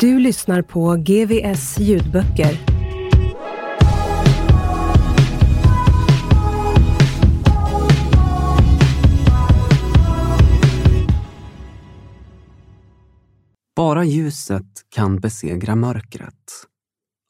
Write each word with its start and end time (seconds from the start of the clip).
Du 0.00 0.18
lyssnar 0.18 0.62
på 0.62 0.96
GVS 0.96 1.78
ljudböcker. 1.78 2.58
Bara 13.76 14.04
ljuset 14.04 14.64
kan 14.88 15.20
besegra 15.20 15.76
mörkret. 15.76 16.34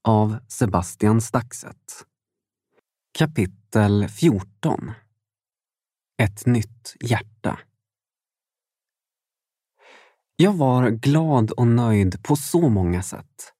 Av 0.08 0.38
Sebastian 0.48 1.20
Staxet. 1.20 1.76
Kapitel 3.18 4.08
14 4.08 4.92
Ett 6.22 6.46
nytt 6.46 6.96
hjärta. 7.00 7.58
Jag 10.42 10.52
var 10.52 10.90
glad 10.90 11.50
och 11.50 11.66
nöjd 11.66 12.22
på 12.22 12.36
så 12.36 12.68
många 12.68 13.02
sätt. 13.02 13.52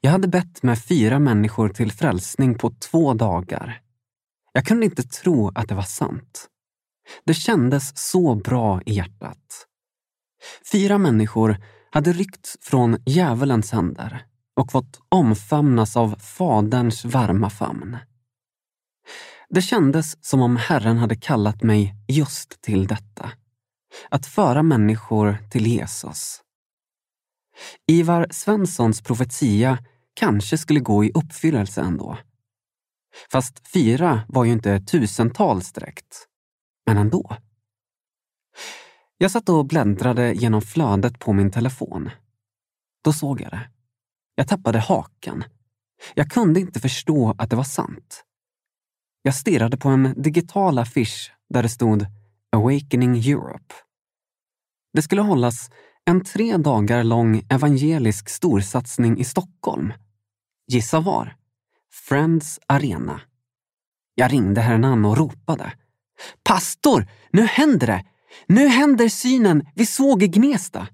Jag 0.00 0.10
hade 0.10 0.28
bett 0.28 0.62
med 0.62 0.84
fyra 0.84 1.18
människor 1.18 1.68
till 1.68 1.92
frälsning 1.92 2.58
på 2.58 2.70
två 2.70 3.14
dagar. 3.14 3.80
Jag 4.52 4.66
kunde 4.66 4.86
inte 4.86 5.02
tro 5.02 5.48
att 5.54 5.68
det 5.68 5.74
var 5.74 5.82
sant. 5.82 6.48
Det 7.24 7.34
kändes 7.34 8.10
så 8.10 8.34
bra 8.34 8.82
i 8.86 8.92
hjärtat. 8.92 9.66
Fyra 10.72 10.98
människor 10.98 11.56
hade 11.90 12.12
ryckts 12.12 12.56
från 12.60 12.96
djävulens 13.06 13.72
händer 13.72 14.26
och 14.56 14.72
fått 14.72 15.00
omfamnas 15.08 15.96
av 15.96 16.16
Faderns 16.18 17.04
varma 17.04 17.50
famn. 17.50 17.96
Det 19.48 19.62
kändes 19.62 20.24
som 20.24 20.42
om 20.42 20.56
Herren 20.56 20.98
hade 20.98 21.16
kallat 21.16 21.62
mig 21.62 21.94
just 22.08 22.62
till 22.62 22.86
detta. 22.86 23.32
Att 24.08 24.26
föra 24.26 24.62
människor 24.62 25.38
till 25.50 25.66
Jesus. 25.66 26.42
Ivar 27.86 28.26
Svenssons 28.30 29.02
profetia 29.02 29.78
kanske 30.14 30.58
skulle 30.58 30.80
gå 30.80 31.04
i 31.04 31.12
uppfyllelse 31.14 31.80
ändå. 31.80 32.18
Fast 33.32 33.68
fyra 33.68 34.22
var 34.28 34.44
ju 34.44 34.52
inte 34.52 34.80
tusentals 34.80 35.72
direkt. 35.72 36.28
Men 36.86 36.98
ändå. 36.98 37.36
Jag 39.18 39.30
satt 39.30 39.48
och 39.48 39.66
bläddrade 39.66 40.32
genom 40.32 40.62
flödet 40.62 41.18
på 41.18 41.32
min 41.32 41.50
telefon. 41.50 42.10
Då 43.04 43.12
såg 43.12 43.40
jag 43.40 43.50
det. 43.50 43.70
Jag 44.34 44.48
tappade 44.48 44.78
hakan. 44.78 45.44
Jag 46.14 46.30
kunde 46.30 46.60
inte 46.60 46.80
förstå 46.80 47.34
att 47.38 47.50
det 47.50 47.56
var 47.56 47.64
sant. 47.64 48.24
Jag 49.22 49.34
stirrade 49.34 49.76
på 49.76 49.88
en 49.88 50.22
digital 50.22 50.78
affisch 50.78 51.32
där 51.48 51.62
det 51.62 51.68
stod 51.68 52.06
Awakening 52.56 53.16
Europe. 53.16 53.74
Det 54.92 55.02
skulle 55.02 55.22
hållas 55.22 55.70
en 56.04 56.24
tre 56.24 56.56
dagar 56.56 57.04
lång 57.04 57.46
evangelisk 57.48 58.28
storsatsning 58.28 59.18
i 59.18 59.24
Stockholm. 59.24 59.92
Gissa 60.66 61.00
var? 61.00 61.36
Friends 62.08 62.60
Arena. 62.66 63.20
Jag 64.14 64.32
ringde 64.32 64.60
Hernan 64.60 65.04
och 65.04 65.16
ropade. 65.16 65.72
Pastor, 66.44 67.06
nu 67.30 67.42
händer 67.42 67.86
det! 67.86 68.04
Nu 68.46 68.68
händer 68.68 69.08
synen 69.08 69.66
vi 69.74 69.86
såg 69.86 70.22
i 70.22 70.28
Gnesta! 70.28 70.88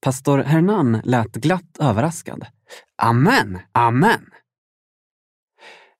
Pastor 0.00 0.38
Hernan 0.38 1.00
lät 1.04 1.32
glatt 1.32 1.78
överraskad. 1.78 2.46
Amen, 3.02 3.58
amen! 3.72 4.30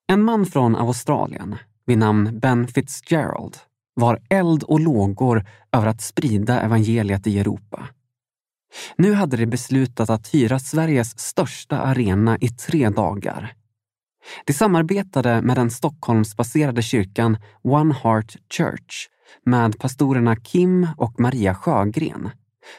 En 0.07 0.23
man 0.23 0.47
från 0.47 0.77
Australien 0.77 1.57
vid 1.87 1.99
namn 1.99 2.41
Ben 2.41 2.69
Fitzgerald 2.69 3.59
var 3.97 4.21
eld 4.31 4.63
och 4.63 4.81
lågor 4.81 5.45
över 5.73 5.87
att 5.87 6.01
sprida 6.01 6.61
evangeliet 6.61 7.27
i 7.27 7.39
Europa. 7.39 7.89
Nu 8.97 9.13
hade 9.13 9.37
de 9.37 9.47
beslutat 9.47 10.11
att 10.11 10.35
hyra 10.35 10.59
Sveriges 10.59 11.19
största 11.19 11.79
arena 11.79 12.39
i 12.41 12.49
tre 12.49 12.89
dagar. 12.89 13.55
De 14.45 14.53
samarbetade 14.53 15.43
med 15.43 15.57
den 15.57 15.71
Stockholmsbaserade 15.71 16.83
kyrkan 16.83 17.37
One 17.63 17.95
Heart 17.95 18.37
Church 18.57 19.09
med 19.45 19.79
pastorerna 19.79 20.37
Kim 20.37 20.89
och 20.97 21.21
Maria 21.21 21.55
Sjögren 21.55 22.31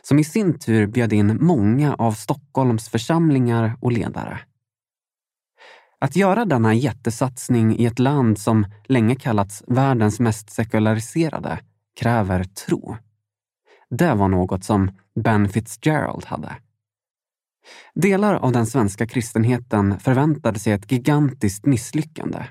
som 0.02 0.20
i 0.20 0.24
sin 0.24 0.60
tur 0.60 0.88
bjöd 0.88 1.14
in 1.14 1.38
många 1.42 1.96
av 1.96 2.12
Stockholms 2.12 2.90
församlingar 2.90 3.78
och 3.82 3.92
ledare. 3.92 4.40
Att 6.00 6.16
göra 6.16 6.46
denna 6.46 6.74
jättesatsning 6.74 7.78
i 7.78 7.86
ett 7.86 8.00
land 8.00 8.40
som 8.40 8.66
länge 8.86 9.16
kallats 9.16 9.64
världens 9.68 10.20
mest 10.20 10.50
sekulariserade 10.50 11.60
kräver 12.00 12.44
tro. 12.44 12.98
Det 13.90 14.14
var 14.14 14.28
något 14.28 14.64
som 14.64 14.92
Ben 15.24 15.50
Fitzgerald 15.50 16.26
hade. 16.26 16.56
Delar 17.94 18.36
av 18.36 18.52
den 18.52 18.66
svenska 18.66 19.08
kristenheten 19.08 20.00
förväntade 20.00 20.60
sig 20.60 20.74
ett 20.74 20.92
gigantiskt 20.92 21.66
misslyckande. 21.66 22.46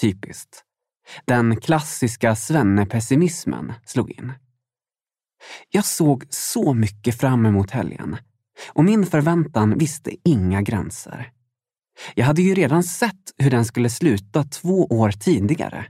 Typiskt. 0.00 0.64
Den 1.24 1.60
klassiska 1.60 2.36
svennepessimismen 2.36 3.72
slog 3.84 4.10
in. 4.10 4.32
Jag 5.70 5.84
såg 5.84 6.24
så 6.30 6.74
mycket 6.74 7.20
fram 7.20 7.46
emot 7.46 7.70
helgen 7.70 8.16
och 8.68 8.84
min 8.84 9.06
förväntan 9.06 9.78
visste 9.78 10.10
inga 10.24 10.62
gränser. 10.62 11.32
Jag 12.14 12.24
hade 12.26 12.42
ju 12.42 12.54
redan 12.54 12.82
sett 12.82 13.34
hur 13.38 13.50
den 13.50 13.64
skulle 13.64 13.90
sluta 13.90 14.44
två 14.44 14.86
år 14.86 15.10
tidigare. 15.10 15.86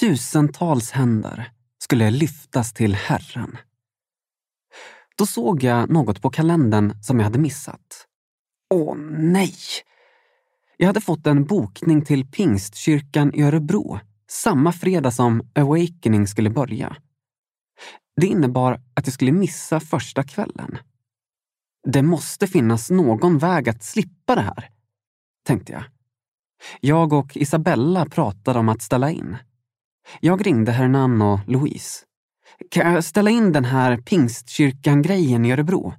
Tusentals 0.00 0.90
händer 0.90 1.52
skulle 1.78 2.10
lyftas 2.10 2.72
till 2.72 2.94
Herren. 2.94 3.56
Då 5.16 5.26
såg 5.26 5.62
jag 5.62 5.90
något 5.90 6.22
på 6.22 6.30
kalendern 6.30 7.02
som 7.02 7.18
jag 7.18 7.24
hade 7.24 7.38
missat. 7.38 8.06
Åh 8.74 8.96
nej! 9.18 9.54
Jag 10.76 10.86
hade 10.86 11.00
fått 11.00 11.26
en 11.26 11.44
bokning 11.44 12.04
till 12.04 12.26
Pingstkyrkan 12.26 13.34
i 13.34 13.42
Örebro 13.42 14.00
samma 14.30 14.72
fredag 14.72 15.10
som 15.10 15.50
Awakening 15.54 16.26
skulle 16.26 16.50
börja. 16.50 16.96
Det 18.20 18.26
innebar 18.26 18.80
att 18.94 19.06
jag 19.06 19.14
skulle 19.14 19.32
missa 19.32 19.80
första 19.80 20.22
kvällen. 20.22 20.78
Det 21.86 22.02
måste 22.02 22.46
finnas 22.46 22.90
någon 22.90 23.38
väg 23.38 23.68
att 23.68 23.82
slippa 23.82 24.34
det 24.34 24.40
här, 24.40 24.68
tänkte 25.42 25.72
jag. 25.72 25.84
Jag 26.80 27.12
och 27.12 27.36
Isabella 27.36 28.06
pratade 28.06 28.58
om 28.58 28.68
att 28.68 28.82
ställa 28.82 29.10
in. 29.10 29.36
Jag 30.20 30.46
ringde 30.46 30.72
Hernan 30.72 31.22
och 31.22 31.40
Louise. 31.46 32.04
Kan 32.70 32.92
jag 32.92 33.04
ställa 33.04 33.30
in 33.30 33.52
den 33.52 33.64
här 33.64 33.96
Pingstkyrkan-grejen 33.96 35.44
i 35.44 35.52
Örebro? 35.52 35.94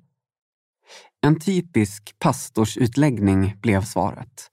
En 1.22 1.40
typisk 1.40 2.20
pastorsutläggning 2.20 3.56
blev 3.62 3.82
svaret. 3.82 4.50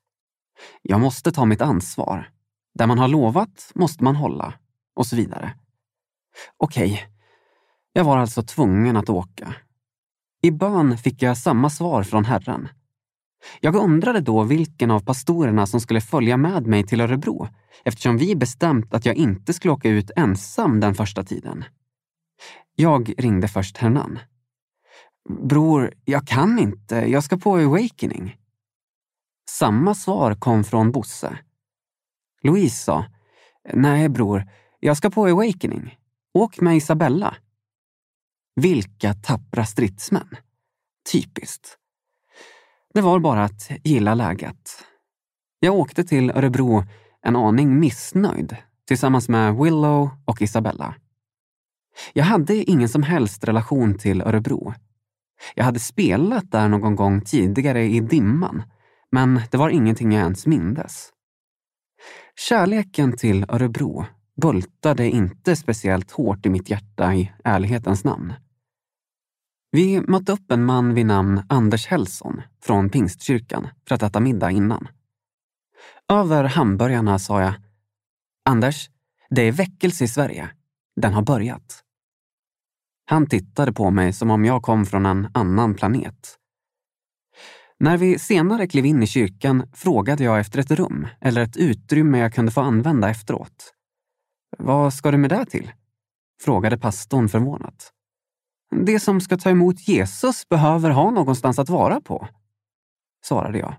Jag 0.82 1.00
måste 1.00 1.32
ta 1.32 1.44
mitt 1.44 1.60
ansvar. 1.60 2.30
Där 2.74 2.86
man 2.86 2.98
har 2.98 3.08
lovat 3.08 3.72
måste 3.74 4.04
man 4.04 4.16
hålla. 4.16 4.54
Och 4.94 5.06
så 5.06 5.16
vidare. 5.16 5.54
Okej, 6.56 7.08
jag 7.92 8.04
var 8.04 8.18
alltså 8.18 8.42
tvungen 8.42 8.96
att 8.96 9.08
åka. 9.08 9.54
I 10.42 10.50
bön 10.50 10.98
fick 10.98 11.22
jag 11.22 11.38
samma 11.38 11.70
svar 11.70 12.02
från 12.02 12.24
Herren. 12.24 12.68
Jag 13.60 13.76
undrade 13.76 14.20
då 14.20 14.42
vilken 14.42 14.90
av 14.90 15.00
pastorerna 15.00 15.66
som 15.66 15.80
skulle 15.80 16.00
följa 16.00 16.36
med 16.36 16.66
mig 16.66 16.86
till 16.86 17.00
Örebro 17.00 17.48
eftersom 17.84 18.16
vi 18.16 18.36
bestämt 18.36 18.94
att 18.94 19.06
jag 19.06 19.16
inte 19.16 19.52
skulle 19.52 19.72
åka 19.72 19.88
ut 19.88 20.10
ensam 20.16 20.80
den 20.80 20.94
första 20.94 21.24
tiden. 21.24 21.64
Jag 22.74 23.14
ringde 23.18 23.48
först 23.48 23.76
Hernan. 23.76 24.18
Bror, 25.28 25.92
jag 26.04 26.26
kan 26.26 26.58
inte. 26.58 26.96
Jag 26.96 27.24
ska 27.24 27.36
på 27.36 27.56
Awakening. 27.56 28.36
Samma 29.50 29.94
svar 29.94 30.34
kom 30.34 30.64
från 30.64 30.92
Bosse. 30.92 31.38
Louise 32.42 32.84
sa, 32.84 33.04
nej 33.72 34.08
bror, 34.08 34.50
jag 34.80 34.96
ska 34.96 35.10
på 35.10 35.26
Awakening. 35.26 35.98
Åk 36.34 36.60
med 36.60 36.76
Isabella. 36.76 37.36
Vilka 38.54 39.14
tappra 39.14 39.64
stridsmän. 39.64 40.36
Typiskt. 41.12 41.78
Det 42.94 43.00
var 43.00 43.18
bara 43.18 43.44
att 43.44 43.70
gilla 43.84 44.14
läget. 44.14 44.84
Jag 45.60 45.74
åkte 45.74 46.04
till 46.04 46.30
Örebro 46.30 46.84
en 47.22 47.36
aning 47.36 47.80
missnöjd 47.80 48.56
tillsammans 48.86 49.28
med 49.28 49.54
Willow 49.56 50.10
och 50.24 50.42
Isabella. 50.42 50.94
Jag 52.12 52.24
hade 52.24 52.54
ingen 52.54 52.88
som 52.88 53.02
helst 53.02 53.44
relation 53.44 53.98
till 53.98 54.22
Örebro. 54.22 54.74
Jag 55.54 55.64
hade 55.64 55.80
spelat 55.80 56.50
där 56.50 56.68
någon 56.68 56.96
gång 56.96 57.20
tidigare 57.20 57.84
i 57.84 58.00
dimman, 58.00 58.62
men 59.12 59.40
det 59.50 59.56
var 59.56 59.70
ingenting 59.70 60.12
jag 60.12 60.22
ens 60.22 60.46
mindes. 60.46 61.08
Kärleken 62.48 63.16
till 63.16 63.44
Örebro 63.48 64.06
bultade 64.42 65.10
inte 65.10 65.56
speciellt 65.56 66.10
hårt 66.10 66.46
i 66.46 66.48
mitt 66.48 66.70
hjärta 66.70 67.14
i 67.14 67.32
ärlighetens 67.44 68.04
namn. 68.04 68.32
Vi 69.72 70.00
mötte 70.00 70.32
upp 70.32 70.50
en 70.50 70.64
man 70.64 70.94
vid 70.94 71.06
namn 71.06 71.42
Anders 71.48 71.86
Hellson 71.86 72.42
från 72.62 72.90
Pingstkyrkan 72.90 73.68
för 73.88 73.94
att 73.94 74.02
äta 74.02 74.20
middag 74.20 74.50
innan. 74.50 74.88
Över 76.12 76.44
hamburgarna 76.44 77.18
sa 77.18 77.42
jag 77.42 77.54
Anders, 78.44 78.90
det 79.30 79.42
är 79.42 79.52
väckelse 79.52 80.04
i 80.04 80.08
Sverige. 80.08 80.50
Den 81.00 81.12
har 81.12 81.22
börjat. 81.22 81.84
Han 83.04 83.26
tittade 83.26 83.72
på 83.72 83.90
mig 83.90 84.12
som 84.12 84.30
om 84.30 84.44
jag 84.44 84.62
kom 84.62 84.86
från 84.86 85.06
en 85.06 85.28
annan 85.34 85.74
planet. 85.74 86.36
När 87.78 87.96
vi 87.96 88.18
senare 88.18 88.66
klev 88.66 88.86
in 88.86 89.02
i 89.02 89.06
kyrkan 89.06 89.70
frågade 89.74 90.24
jag 90.24 90.40
efter 90.40 90.58
ett 90.58 90.70
rum 90.70 91.06
eller 91.20 91.42
ett 91.42 91.56
utrymme 91.56 92.18
jag 92.18 92.34
kunde 92.34 92.52
få 92.52 92.60
använda 92.60 93.10
efteråt. 93.10 93.74
Vad 94.58 94.94
ska 94.94 95.10
du 95.10 95.16
med 95.16 95.30
det 95.30 95.46
till? 95.46 95.72
frågade 96.42 96.78
pastorn 96.78 97.28
förvånat. 97.28 97.92
Det 98.70 99.00
som 99.00 99.20
ska 99.20 99.36
ta 99.36 99.50
emot 99.50 99.88
Jesus 99.88 100.48
behöver 100.48 100.90
ha 100.90 101.10
någonstans 101.10 101.58
att 101.58 101.68
vara 101.68 102.00
på, 102.00 102.28
svarade 103.24 103.58
jag. 103.58 103.74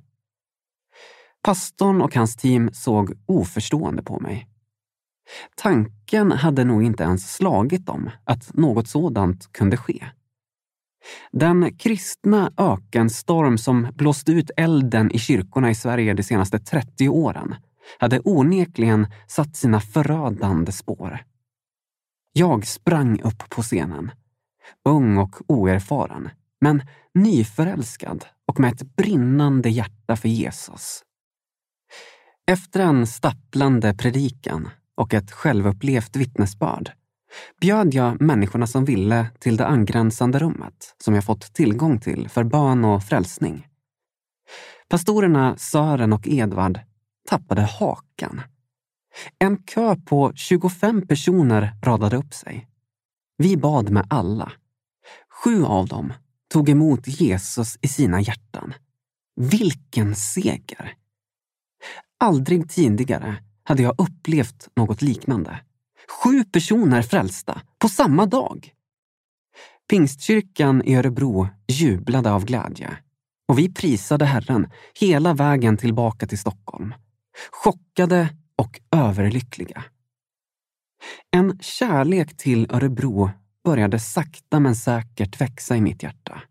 Pastorn 1.44 2.02
och 2.02 2.16
hans 2.16 2.36
team 2.36 2.70
såg 2.74 3.14
oförstående 3.26 4.04
på 4.04 4.20
mig. 4.20 4.48
Tanken 5.56 6.32
hade 6.32 6.64
nog 6.64 6.84
inte 6.84 7.04
ens 7.04 7.34
slagit 7.34 7.86
dem 7.86 8.10
att 8.24 8.54
något 8.54 8.88
sådant 8.88 9.54
kunde 9.54 9.78
ske. 9.78 10.06
Den 11.32 11.78
kristna 11.78 12.52
ökenstorm 12.58 13.58
som 13.58 13.88
blåste 13.94 14.32
ut 14.32 14.52
elden 14.58 15.12
i 15.12 15.20
kyrkorna 15.20 15.70
i 15.70 15.76
Sverige 15.76 16.14
de 16.14 16.24
senaste 16.24 16.60
30 16.60 17.10
åren 17.10 17.56
hade 17.98 18.20
onekligen 18.20 19.08
satt 19.28 19.56
sina 19.56 19.80
förödande 19.80 20.72
spår. 20.72 21.26
Jag 22.34 22.68
sprang 22.68 23.22
upp 23.22 23.50
på 23.50 23.62
scenen, 23.62 24.12
ung 24.90 25.18
och 25.18 25.36
oerfaren, 25.48 26.30
men 26.62 26.84
nyförälskad 27.14 28.26
och 28.48 28.60
med 28.60 28.74
ett 28.74 28.96
brinnande 28.96 29.70
hjärta 29.70 30.16
för 30.16 30.30
Jesus. 30.30 31.04
Efter 32.48 32.80
en 32.80 33.08
stapplande 33.08 33.94
predikan 33.94 34.70
och 34.96 35.14
ett 35.14 35.32
självupplevt 35.32 36.16
vittnesbörd 36.16 36.92
bjöd 37.62 37.94
jag 37.94 38.22
människorna 38.22 38.68
som 38.68 38.86
ville 38.86 39.28
till 39.40 39.58
det 39.58 39.68
angränsande 39.68 40.40
rummet 40.40 40.96
som 40.98 41.16
jag 41.16 41.26
fått 41.26 41.54
tillgång 41.54 42.00
till 42.00 42.30
för 42.30 42.44
bön 42.44 42.86
och 42.86 43.04
frälsning. 43.04 43.68
Pastorerna 44.90 45.58
Sören 45.58 46.14
och 46.14 46.28
Edvard 46.28 46.80
tappade 47.30 47.62
hakan. 47.62 48.42
En 49.40 49.64
kö 49.64 49.96
på 49.96 50.32
25 50.36 51.08
personer 51.08 51.72
radade 51.84 52.18
upp 52.18 52.34
sig. 52.34 52.68
Vi 53.42 53.58
bad 53.58 53.90
med 53.90 54.08
alla. 54.10 54.52
Sju 55.30 55.66
av 55.66 55.88
dem 55.88 56.14
tog 56.54 56.70
emot 56.70 57.08
Jesus 57.08 57.78
i 57.82 57.88
sina 57.88 58.22
hjärtan. 58.22 58.74
Vilken 59.36 60.16
seger! 60.16 60.94
Aldrig 62.20 62.70
tidigare 62.70 63.36
hade 63.64 63.84
jag 63.84 63.96
upplevt 63.98 64.70
något 64.76 65.02
liknande. 65.02 65.60
Sju 66.24 66.44
personer 66.44 67.02
frälsta 67.02 67.62
på 67.80 67.90
samma 67.90 68.26
dag. 68.26 68.74
Pingstkyrkan 69.90 70.84
i 70.86 70.96
Örebro 70.96 71.48
jublade 71.68 72.32
av 72.32 72.46
glädje 72.46 72.98
och 73.48 73.60
vi 73.60 73.74
prisade 73.74 74.26
Herren 74.26 74.70
hela 75.00 75.34
vägen 75.34 75.78
tillbaka 75.78 76.28
till 76.28 76.40
Stockholm. 76.40 76.94
Chockade 77.52 78.36
och 78.56 78.82
överlyckliga. 78.92 79.84
En 81.32 81.60
kärlek 81.60 82.38
till 82.38 82.68
Örebro 82.72 83.30
började 83.64 84.00
sakta 84.00 84.60
men 84.60 84.76
säkert 84.76 85.42
växa 85.42 85.76
i 85.76 85.82
mitt 85.82 86.04
hjärta. 86.04 86.42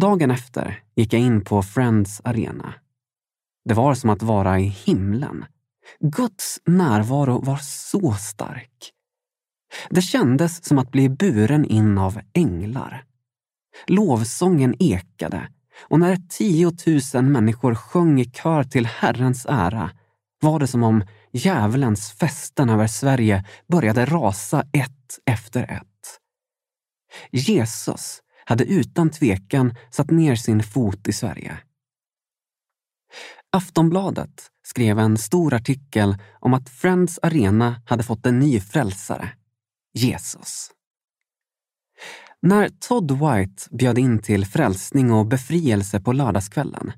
Dagen 0.00 0.30
efter 0.30 0.82
gick 0.94 1.12
jag 1.12 1.22
in 1.22 1.44
på 1.44 1.62
Friends 1.62 2.20
Arena 2.24 2.74
det 3.64 3.74
var 3.74 3.94
som 3.94 4.10
att 4.10 4.22
vara 4.22 4.60
i 4.60 4.64
himlen. 4.64 5.44
Guds 6.00 6.60
närvaro 6.66 7.40
var 7.40 7.56
så 7.62 8.12
stark. 8.12 8.92
Det 9.90 10.02
kändes 10.02 10.64
som 10.64 10.78
att 10.78 10.90
bli 10.90 11.08
buren 11.08 11.64
in 11.64 11.98
av 11.98 12.20
änglar. 12.32 13.04
Lovsången 13.86 14.74
ekade 14.78 15.48
och 15.88 16.00
när 16.00 16.16
10 16.28 16.72
000 17.14 17.24
människor 17.24 17.74
sjöng 17.74 18.20
i 18.20 18.24
kör 18.24 18.64
till 18.64 18.86
Herrens 18.86 19.46
ära 19.46 19.90
var 20.40 20.58
det 20.58 20.66
som 20.66 20.82
om 20.82 21.04
djävulens 21.34 22.12
fästen 22.12 22.70
över 22.70 22.86
Sverige 22.86 23.44
började 23.68 24.04
rasa 24.04 24.60
ett 24.72 25.18
efter 25.26 25.62
ett. 25.62 26.20
Jesus 27.30 28.22
hade 28.44 28.64
utan 28.64 29.10
tvekan 29.10 29.74
satt 29.90 30.10
ner 30.10 30.36
sin 30.36 30.62
fot 30.62 31.08
i 31.08 31.12
Sverige. 31.12 31.58
Aftonbladet 33.52 34.50
skrev 34.62 34.98
en 34.98 35.18
stor 35.18 35.54
artikel 35.54 36.16
om 36.40 36.54
att 36.54 36.68
Friends 36.68 37.18
Arena 37.22 37.82
hade 37.86 38.02
fått 38.02 38.26
en 38.26 38.38
ny 38.38 38.60
frälsare, 38.60 39.28
Jesus. 39.92 40.70
När 42.42 42.68
Todd 42.68 43.10
White 43.10 43.62
bjöd 43.70 43.98
in 43.98 44.18
till 44.18 44.46
frälsning 44.46 45.12
och 45.12 45.26
befrielse 45.26 46.00
på 46.00 46.12
lördagskvällen 46.12 46.92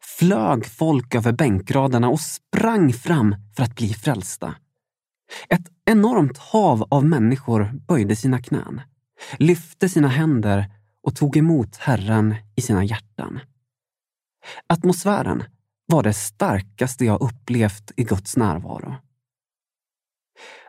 flög 0.00 0.66
folk 0.66 1.14
över 1.14 1.32
bänkraderna 1.32 2.08
och 2.08 2.20
sprang 2.20 2.92
fram 2.92 3.36
för 3.56 3.62
att 3.62 3.74
bli 3.74 3.94
frälsta. 3.94 4.54
Ett 5.48 5.66
enormt 5.84 6.38
hav 6.38 6.84
av 6.90 7.04
människor 7.04 7.72
böjde 7.88 8.16
sina 8.16 8.42
knän, 8.42 8.80
lyfte 9.38 9.88
sina 9.88 10.08
händer 10.08 10.66
och 11.02 11.16
tog 11.16 11.36
emot 11.36 11.76
Herren 11.76 12.34
i 12.56 12.60
sina 12.60 12.84
hjärtan. 12.84 13.40
Atmosfären 14.66 15.44
var 15.86 16.02
det 16.02 16.12
starkaste 16.12 17.04
jag 17.04 17.22
upplevt 17.22 17.92
i 17.96 18.04
Guds 18.04 18.36
närvaro. 18.36 18.94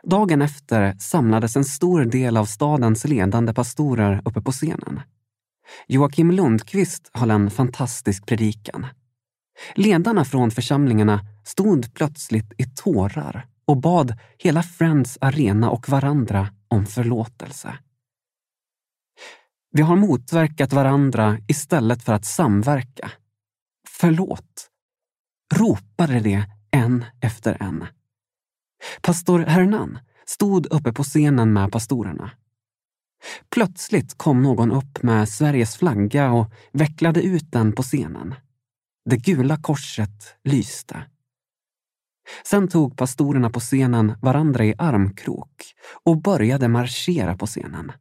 Dagen 0.02 0.42
efter 0.42 0.96
samlades 0.98 1.56
en 1.56 1.64
stor 1.64 2.04
del 2.04 2.36
av 2.36 2.44
stadens 2.44 3.04
ledande 3.04 3.54
pastorer 3.54 4.22
uppe 4.24 4.40
på 4.40 4.52
scenen. 4.52 5.00
Joakim 5.86 6.30
Lundqvist 6.30 7.10
höll 7.12 7.30
en 7.30 7.50
fantastisk 7.50 8.26
predikan. 8.26 8.86
Ledarna 9.74 10.24
från 10.24 10.50
församlingarna 10.50 11.20
stod 11.44 11.94
plötsligt 11.94 12.52
i 12.58 12.64
tårar 12.64 13.46
och 13.64 13.76
bad 13.76 14.14
hela 14.38 14.62
Friends 14.62 15.18
Arena 15.20 15.70
och 15.70 15.88
varandra 15.88 16.48
om 16.68 16.86
förlåtelse. 16.86 17.78
Vi 19.72 19.82
har 19.82 19.96
motverkat 19.96 20.72
varandra 20.72 21.38
istället 21.48 22.02
för 22.02 22.12
att 22.12 22.24
samverka. 22.24 23.10
Förlåt 23.88 24.70
ropade 25.54 26.20
det 26.20 26.44
en 26.70 27.04
efter 27.20 27.62
en. 27.62 27.86
Pastor 29.02 29.38
Hernan 29.38 29.98
stod 30.26 30.66
uppe 30.66 30.92
på 30.92 31.02
scenen 31.02 31.52
med 31.52 31.72
pastorerna. 31.72 32.30
Plötsligt 33.50 34.18
kom 34.18 34.42
någon 34.42 34.72
upp 34.72 35.02
med 35.02 35.28
Sveriges 35.28 35.76
flagga 35.76 36.32
och 36.32 36.52
vecklade 36.72 37.22
ut 37.22 37.52
den 37.52 37.72
på 37.72 37.82
scenen. 37.82 38.34
Det 39.10 39.16
gula 39.16 39.56
korset 39.56 40.36
lyste. 40.44 41.06
Sen 42.44 42.68
tog 42.68 42.96
pastorerna 42.96 43.50
på 43.50 43.60
scenen 43.60 44.14
varandra 44.22 44.64
i 44.64 44.74
armkrok 44.78 45.64
och 46.04 46.22
började 46.22 46.68
marschera 46.68 47.36
på 47.36 47.46
scenen. 47.46 47.92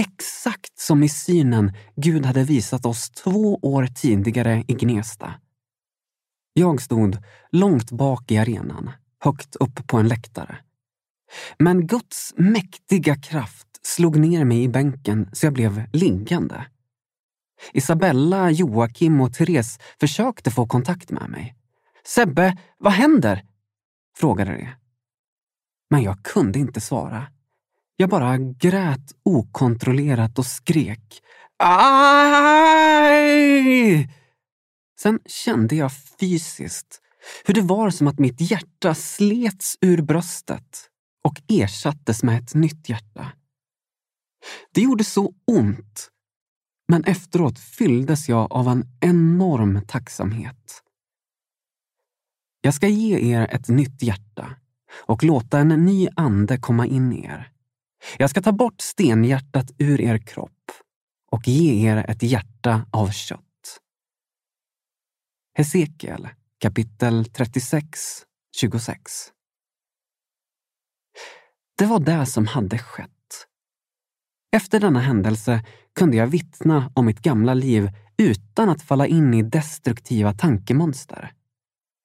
Exakt 0.00 0.78
som 0.78 1.02
i 1.02 1.08
synen 1.08 1.72
Gud 1.96 2.26
hade 2.26 2.44
visat 2.44 2.86
oss 2.86 3.10
två 3.10 3.58
år 3.62 3.86
tidigare 3.86 4.64
i 4.68 4.72
Gnesta. 4.72 5.34
Jag 6.52 6.82
stod 6.82 7.18
långt 7.50 7.90
bak 7.90 8.30
i 8.30 8.38
arenan, 8.38 8.90
högt 9.20 9.56
upp 9.56 9.86
på 9.86 9.96
en 9.98 10.08
läktare. 10.08 10.58
Men 11.58 11.86
Guds 11.86 12.34
mäktiga 12.36 13.16
kraft 13.16 13.68
slog 13.82 14.16
ner 14.16 14.44
mig 14.44 14.62
i 14.62 14.68
bänken 14.68 15.28
så 15.32 15.46
jag 15.46 15.52
blev 15.52 15.86
liggande. 15.92 16.66
Isabella, 17.72 18.50
Joakim 18.50 19.20
och 19.20 19.34
Therese 19.34 19.78
försökte 20.00 20.50
få 20.50 20.66
kontakt 20.66 21.10
med 21.10 21.30
mig. 21.30 21.56
Sebbe, 22.06 22.56
vad 22.78 22.92
händer? 22.92 23.44
frågade 24.16 24.56
de. 24.56 24.68
Men 25.90 26.02
jag 26.02 26.22
kunde 26.22 26.58
inte 26.58 26.80
svara. 26.80 27.26
Jag 27.96 28.10
bara 28.10 28.38
grät 28.38 29.12
okontrollerat 29.22 30.38
och 30.38 30.46
skrek. 30.46 31.22
Aj! 31.58 33.24
Sen 35.00 35.20
kände 35.26 35.76
jag 35.76 35.90
fysiskt 36.20 37.00
hur 37.44 37.54
det 37.54 37.60
var 37.60 37.90
som 37.90 38.06
att 38.06 38.18
mitt 38.18 38.40
hjärta 38.40 38.94
slets 38.94 39.78
ur 39.80 40.02
bröstet 40.02 40.90
och 41.24 41.42
ersattes 41.48 42.22
med 42.22 42.38
ett 42.42 42.54
nytt 42.54 42.88
hjärta. 42.88 43.32
Det 44.72 44.80
gjorde 44.80 45.04
så 45.04 45.34
ont, 45.46 46.10
men 46.88 47.04
efteråt 47.04 47.58
fylldes 47.58 48.28
jag 48.28 48.52
av 48.52 48.68
en 48.68 48.84
enorm 49.00 49.80
tacksamhet. 49.86 50.82
Jag 52.60 52.74
ska 52.74 52.88
ge 52.88 53.34
er 53.34 53.48
ett 53.50 53.68
nytt 53.68 54.02
hjärta 54.02 54.56
och 55.06 55.24
låta 55.24 55.58
en 55.58 55.68
ny 55.68 56.08
ande 56.16 56.58
komma 56.58 56.86
in 56.86 57.12
i 57.12 57.24
er. 57.24 57.52
Jag 58.18 58.30
ska 58.30 58.42
ta 58.42 58.52
bort 58.52 58.80
stenhjärtat 58.80 59.70
ur 59.78 60.00
er 60.00 60.18
kropp 60.18 60.70
och 61.30 61.48
ge 61.48 61.90
er 61.90 61.96
ett 61.96 62.22
hjärta 62.22 62.86
av 62.90 63.10
kött. 63.10 63.40
Hesekiel 65.54 66.28
kapitel 66.58 67.24
36, 67.24 68.00
26. 68.56 69.02
Det 71.78 71.86
var 71.86 72.00
det 72.00 72.26
som 72.26 72.46
hade 72.46 72.78
skett. 72.78 73.13
Efter 74.54 74.80
denna 74.80 75.00
händelse 75.00 75.64
kunde 75.94 76.16
jag 76.16 76.26
vittna 76.26 76.90
om 76.94 77.06
mitt 77.06 77.20
gamla 77.20 77.54
liv 77.54 77.90
utan 78.16 78.68
att 78.68 78.82
falla 78.82 79.06
in 79.06 79.34
i 79.34 79.42
destruktiva 79.42 80.32
tankemönster. 80.32 81.32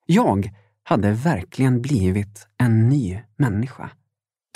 Jag 0.05 0.51
hade 0.83 1.11
verkligen 1.11 1.81
blivit 1.81 2.47
en 2.57 2.89
ny 2.89 3.19
människa. 3.35 3.91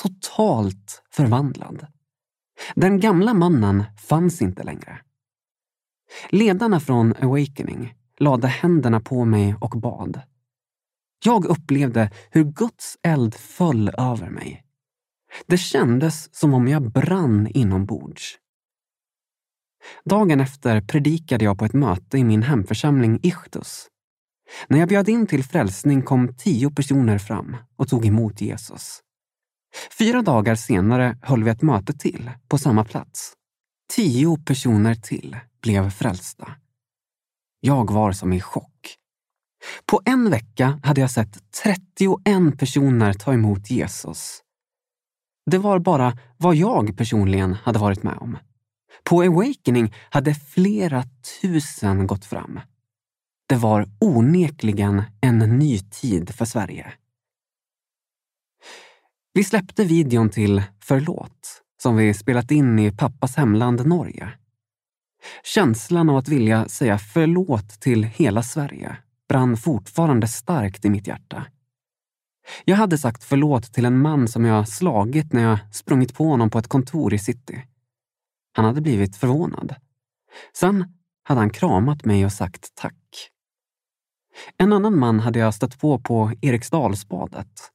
Totalt 0.01 1.03
förvandlad. 1.11 1.87
Den 2.75 2.99
gamla 2.99 3.33
mannen 3.33 3.83
fanns 3.97 4.41
inte 4.41 4.63
längre. 4.63 4.99
Ledarna 6.29 6.79
från 6.79 7.13
Awakening 7.19 7.93
lade 8.19 8.47
händerna 8.47 8.99
på 8.99 9.25
mig 9.25 9.55
och 9.61 9.79
bad. 9.79 10.21
Jag 11.25 11.45
upplevde 11.45 12.11
hur 12.31 12.43
Guds 12.43 12.97
eld 13.03 13.35
föll 13.35 13.89
över 13.97 14.29
mig. 14.29 14.62
Det 15.47 15.57
kändes 15.57 16.35
som 16.35 16.53
om 16.53 16.67
jag 16.67 16.91
brann 16.91 17.47
inombords. 17.47 18.37
Dagen 20.05 20.39
efter 20.39 20.81
predikade 20.81 21.45
jag 21.45 21.59
på 21.59 21.65
ett 21.65 21.73
möte 21.73 22.17
i 22.17 22.23
min 22.23 22.43
hemförsamling 22.43 23.19
Ichtus. 23.23 23.87
När 24.67 24.79
jag 24.79 24.89
bjöd 24.89 25.09
in 25.09 25.27
till 25.27 25.43
frälsning 25.43 26.01
kom 26.01 26.35
tio 26.35 26.71
personer 26.71 27.17
fram 27.17 27.57
och 27.75 27.87
tog 27.87 28.05
emot 28.05 28.41
Jesus. 28.41 28.99
Fyra 29.97 30.21
dagar 30.21 30.55
senare 30.55 31.17
höll 31.21 31.43
vi 31.43 31.51
ett 31.51 31.61
möte 31.61 31.93
till 31.93 32.31
på 32.47 32.57
samma 32.57 32.85
plats. 32.85 33.33
Tio 33.95 34.37
personer 34.45 34.95
till 34.95 35.37
blev 35.61 35.89
frälsta. 35.89 36.55
Jag 37.59 37.91
var 37.91 38.11
som 38.11 38.33
i 38.33 38.41
chock. 38.41 38.95
På 39.85 40.01
en 40.05 40.29
vecka 40.29 40.79
hade 40.83 41.01
jag 41.01 41.11
sett 41.11 41.51
31 41.63 42.59
personer 42.59 43.13
ta 43.13 43.33
emot 43.33 43.71
Jesus. 43.71 44.39
Det 45.45 45.57
var 45.57 45.79
bara 45.79 46.17
vad 46.37 46.55
jag 46.55 46.97
personligen 46.97 47.53
hade 47.53 47.79
varit 47.79 48.03
med 48.03 48.17
om. 48.17 48.37
På 49.03 49.21
Awakening 49.21 49.93
hade 50.09 50.35
flera 50.35 51.03
tusen 51.41 52.07
gått 52.07 52.25
fram. 52.25 52.59
Det 53.47 53.55
var 53.55 53.89
onekligen 53.99 55.03
en 55.21 55.39
ny 55.39 55.79
tid 55.79 56.35
för 56.35 56.45
Sverige. 56.45 56.93
Vi 59.33 59.43
släppte 59.43 59.83
videon 59.83 60.29
till 60.29 60.63
Förlåt, 60.79 61.61
som 61.81 61.95
vi 61.95 62.13
spelat 62.13 62.51
in 62.51 62.79
i 62.79 62.91
pappas 62.91 63.35
hemland 63.35 63.85
Norge. 63.85 64.29
Känslan 65.43 66.09
av 66.09 66.17
att 66.17 66.27
vilja 66.27 66.67
säga 66.67 66.97
förlåt 66.97 67.69
till 67.69 68.03
hela 68.03 68.43
Sverige 68.43 68.97
brann 69.29 69.57
fortfarande 69.57 70.27
starkt 70.27 70.85
i 70.85 70.89
mitt 70.89 71.07
hjärta. 71.07 71.45
Jag 72.65 72.77
hade 72.77 72.97
sagt 72.97 73.23
förlåt 73.23 73.73
till 73.73 73.85
en 73.85 73.99
man 73.99 74.27
som 74.27 74.45
jag 74.45 74.67
slagit 74.67 75.33
när 75.33 75.41
jag 75.41 75.59
sprungit 75.71 76.13
på 76.13 76.25
honom 76.25 76.49
på 76.49 76.59
ett 76.59 76.67
kontor 76.67 77.13
i 77.13 77.19
city. 77.19 77.65
Han 78.53 78.65
hade 78.65 78.81
blivit 78.81 79.17
förvånad. 79.17 79.75
Sen 80.53 80.93
hade 81.23 81.39
han 81.39 81.49
kramat 81.49 82.05
mig 82.05 82.25
och 82.25 82.33
sagt 82.33 82.75
tack. 82.75 83.29
En 84.57 84.73
annan 84.73 84.99
man 84.99 85.19
hade 85.19 85.39
jag 85.39 85.53
stött 85.53 85.79
på 85.79 85.99
på 85.99 86.31
Eriksdalsbadet. 86.41 87.71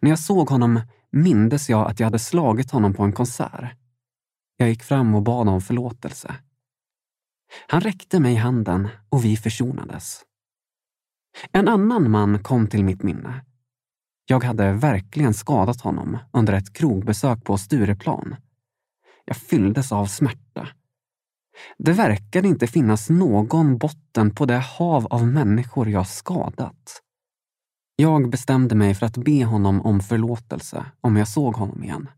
När 0.00 0.10
jag 0.10 0.18
såg 0.18 0.48
honom 0.48 0.80
mindes 1.10 1.68
jag 1.68 1.90
att 1.90 2.00
jag 2.00 2.06
hade 2.06 2.18
slagit 2.18 2.70
honom 2.70 2.94
på 2.94 3.02
en 3.02 3.12
konsert. 3.12 3.76
Jag 4.56 4.68
gick 4.68 4.82
fram 4.82 5.14
och 5.14 5.22
bad 5.22 5.48
om 5.48 5.60
förlåtelse. 5.60 6.34
Han 7.66 7.80
räckte 7.80 8.20
mig 8.20 8.34
handen 8.34 8.88
och 9.08 9.24
vi 9.24 9.36
försonades. 9.36 10.22
En 11.52 11.68
annan 11.68 12.10
man 12.10 12.42
kom 12.42 12.66
till 12.66 12.84
mitt 12.84 13.02
minne. 13.02 13.44
Jag 14.30 14.44
hade 14.44 14.72
verkligen 14.72 15.34
skadat 15.34 15.80
honom 15.80 16.18
under 16.32 16.52
ett 16.52 16.72
krogbesök 16.72 17.44
på 17.44 17.58
Stureplan. 17.58 18.36
Jag 19.24 19.36
fylldes 19.36 19.92
av 19.92 20.06
smärta. 20.06 20.68
Det 21.78 21.92
verkade 21.92 22.48
inte 22.48 22.66
finnas 22.66 23.10
någon 23.10 23.78
botten 23.78 24.34
på 24.34 24.46
det 24.46 24.58
hav 24.58 25.06
av 25.06 25.26
människor 25.26 25.88
jag 25.88 26.08
skadat. 26.08 27.02
Jag 27.96 28.30
bestämde 28.30 28.74
mig 28.74 28.94
för 28.94 29.06
att 29.06 29.16
be 29.16 29.44
honom 29.44 29.80
om 29.80 30.00
förlåtelse 30.00 30.84
om 31.00 31.16
jag 31.16 31.28
såg 31.28 31.54
honom 31.54 31.84
igen. 31.84 32.08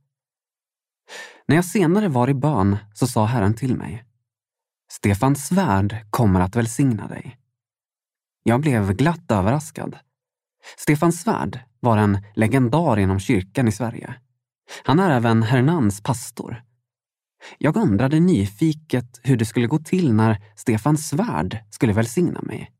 När 1.46 1.56
jag 1.56 1.64
senare 1.64 2.08
var 2.08 2.30
i 2.30 2.34
bön 2.34 2.76
så 2.94 3.06
sa 3.06 3.24
Herren 3.24 3.54
till 3.54 3.76
mig 3.76 4.04
Stefan 4.92 5.36
Svärd 5.36 6.06
kommer 6.10 6.40
att 6.40 6.56
välsigna 6.56 7.08
dig. 7.08 7.38
Jag 8.42 8.60
blev 8.60 8.92
glatt 8.92 9.30
överraskad. 9.30 9.96
Stefan 10.76 11.12
Svärd 11.12 11.60
var 11.80 11.96
en 11.96 12.18
legendar 12.34 12.98
inom 12.98 13.18
kyrkan 13.18 13.68
i 13.68 13.72
Sverige. 13.72 14.14
Han 14.84 14.98
är 14.98 15.10
även 15.10 15.42
Hernans 15.42 16.02
pastor. 16.02 16.62
Jag 17.58 17.76
undrade 17.76 18.20
nyfiket 18.20 19.20
hur 19.22 19.36
det 19.36 19.44
skulle 19.44 19.66
gå 19.66 19.78
till 19.78 20.14
när 20.14 20.42
Stefan 20.56 20.98
Svärd 20.98 21.58
skulle 21.70 21.92
välsigna 21.92 22.40
mig. 22.42 22.70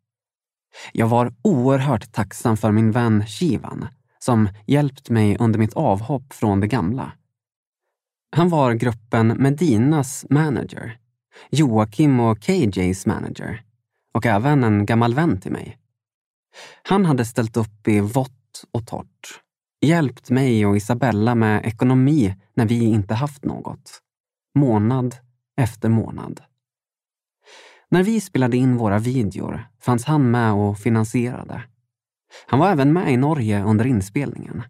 Jag 0.92 1.08
var 1.08 1.34
oerhört 1.42 2.12
tacksam 2.12 2.56
för 2.56 2.72
min 2.72 2.90
vän 2.90 3.26
Shivan 3.26 3.86
som 4.18 4.48
hjälpt 4.66 5.10
mig 5.10 5.36
under 5.38 5.58
mitt 5.58 5.74
avhopp 5.74 6.32
från 6.32 6.60
det 6.60 6.66
gamla. 6.66 7.12
Han 8.36 8.48
var 8.48 8.72
gruppen 8.72 9.42
Medinas 9.42 10.26
manager 10.30 11.00
Joakim 11.50 12.20
och 12.20 12.38
KJs 12.42 13.06
manager 13.06 13.62
och 14.12 14.26
även 14.26 14.64
en 14.64 14.86
gammal 14.86 15.14
vän 15.14 15.40
till 15.40 15.52
mig. 15.52 15.76
Han 16.82 17.04
hade 17.04 17.24
ställt 17.24 17.56
upp 17.56 17.88
i 17.88 18.00
vått 18.00 18.64
och 18.72 18.86
torrt, 18.86 19.40
hjälpt 19.80 20.30
mig 20.30 20.66
och 20.66 20.76
Isabella 20.76 21.34
med 21.34 21.66
ekonomi 21.66 22.34
när 22.54 22.66
vi 22.66 22.84
inte 22.84 23.14
haft 23.14 23.44
något. 23.44 24.00
Månad 24.54 25.16
efter 25.56 25.88
månad. 25.88 26.40
När 27.88 28.02
vi 28.02 28.20
spelade 28.20 28.56
in 28.56 28.76
våra 28.76 28.98
videor 28.98 29.68
fanns 29.80 30.04
han 30.04 30.30
med 30.30 30.52
och 30.52 30.78
finansierade. 30.78 31.62
Han 32.46 32.58
var 32.58 32.70
även 32.70 32.92
med 32.92 33.12
i 33.12 33.16
Norge 33.16 33.64
under 33.64 33.86
inspelningen. 33.86 34.62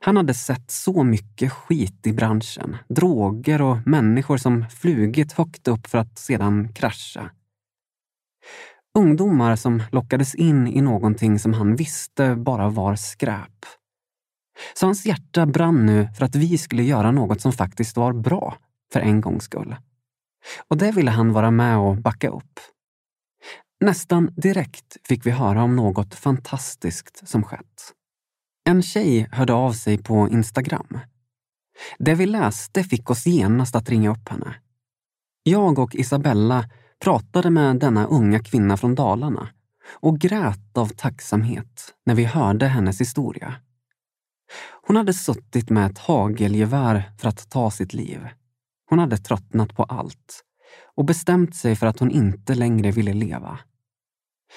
Han 0.00 0.16
hade 0.16 0.34
sett 0.34 0.70
så 0.70 1.04
mycket 1.04 1.52
skit 1.52 2.06
i 2.06 2.12
branschen. 2.12 2.76
Droger 2.88 3.62
och 3.62 3.76
människor 3.86 4.36
som 4.36 4.64
flugit 4.70 5.32
högt 5.32 5.68
upp 5.68 5.86
för 5.86 5.98
att 5.98 6.18
sedan 6.18 6.72
krascha. 6.74 7.30
Ungdomar 8.98 9.56
som 9.56 9.82
lockades 9.92 10.34
in 10.34 10.66
i 10.66 10.80
någonting 10.80 11.38
som 11.38 11.52
han 11.52 11.76
visste 11.76 12.36
bara 12.36 12.68
var 12.68 12.96
skräp. 12.96 13.66
Så 14.74 14.86
hans 14.86 15.06
hjärta 15.06 15.46
brann 15.46 15.86
nu 15.86 16.08
för 16.18 16.24
att 16.24 16.34
vi 16.34 16.58
skulle 16.58 16.82
göra 16.82 17.10
något 17.10 17.40
som 17.40 17.52
faktiskt 17.52 17.96
var 17.96 18.12
bra, 18.12 18.56
för 18.92 19.00
en 19.00 19.20
gångs 19.20 19.44
skull. 19.44 19.76
Och 20.68 20.76
det 20.76 20.92
ville 20.92 21.10
han 21.10 21.32
vara 21.32 21.50
med 21.50 21.78
och 21.78 21.96
backa 21.96 22.28
upp. 22.28 22.60
Nästan 23.84 24.34
direkt 24.36 24.96
fick 25.04 25.26
vi 25.26 25.30
höra 25.30 25.62
om 25.62 25.76
något 25.76 26.14
fantastiskt 26.14 27.28
som 27.28 27.44
skett. 27.44 27.92
En 28.64 28.82
tjej 28.82 29.28
hörde 29.32 29.52
av 29.52 29.72
sig 29.72 29.98
på 29.98 30.28
Instagram. 30.28 30.98
Det 31.98 32.14
vi 32.14 32.26
läste 32.26 32.84
fick 32.84 33.10
oss 33.10 33.26
genast 33.26 33.76
att 33.76 33.88
ringa 33.88 34.10
upp 34.10 34.28
henne. 34.28 34.54
Jag 35.42 35.78
och 35.78 35.94
Isabella 35.94 36.64
pratade 37.02 37.50
med 37.50 37.78
denna 37.78 38.06
unga 38.06 38.38
kvinna 38.38 38.76
från 38.76 38.94
Dalarna 38.94 39.48
och 40.00 40.18
grät 40.18 40.76
av 40.78 40.86
tacksamhet 40.86 41.94
när 42.06 42.14
vi 42.14 42.24
hörde 42.24 42.66
hennes 42.66 43.00
historia. 43.00 43.54
Hon 44.86 44.96
hade 44.96 45.14
suttit 45.14 45.70
med 45.70 45.90
ett 45.90 45.98
hagelgevär 45.98 47.12
för 47.18 47.28
att 47.28 47.50
ta 47.50 47.70
sitt 47.70 47.94
liv. 47.94 48.28
Hon 48.90 48.98
hade 48.98 49.18
tröttnat 49.18 49.76
på 49.76 49.82
allt 49.82 50.44
och 50.94 51.04
bestämt 51.04 51.56
sig 51.56 51.76
för 51.76 51.86
att 51.86 51.98
hon 51.98 52.10
inte 52.10 52.54
längre 52.54 52.90
ville 52.90 53.12
leva. 53.12 53.58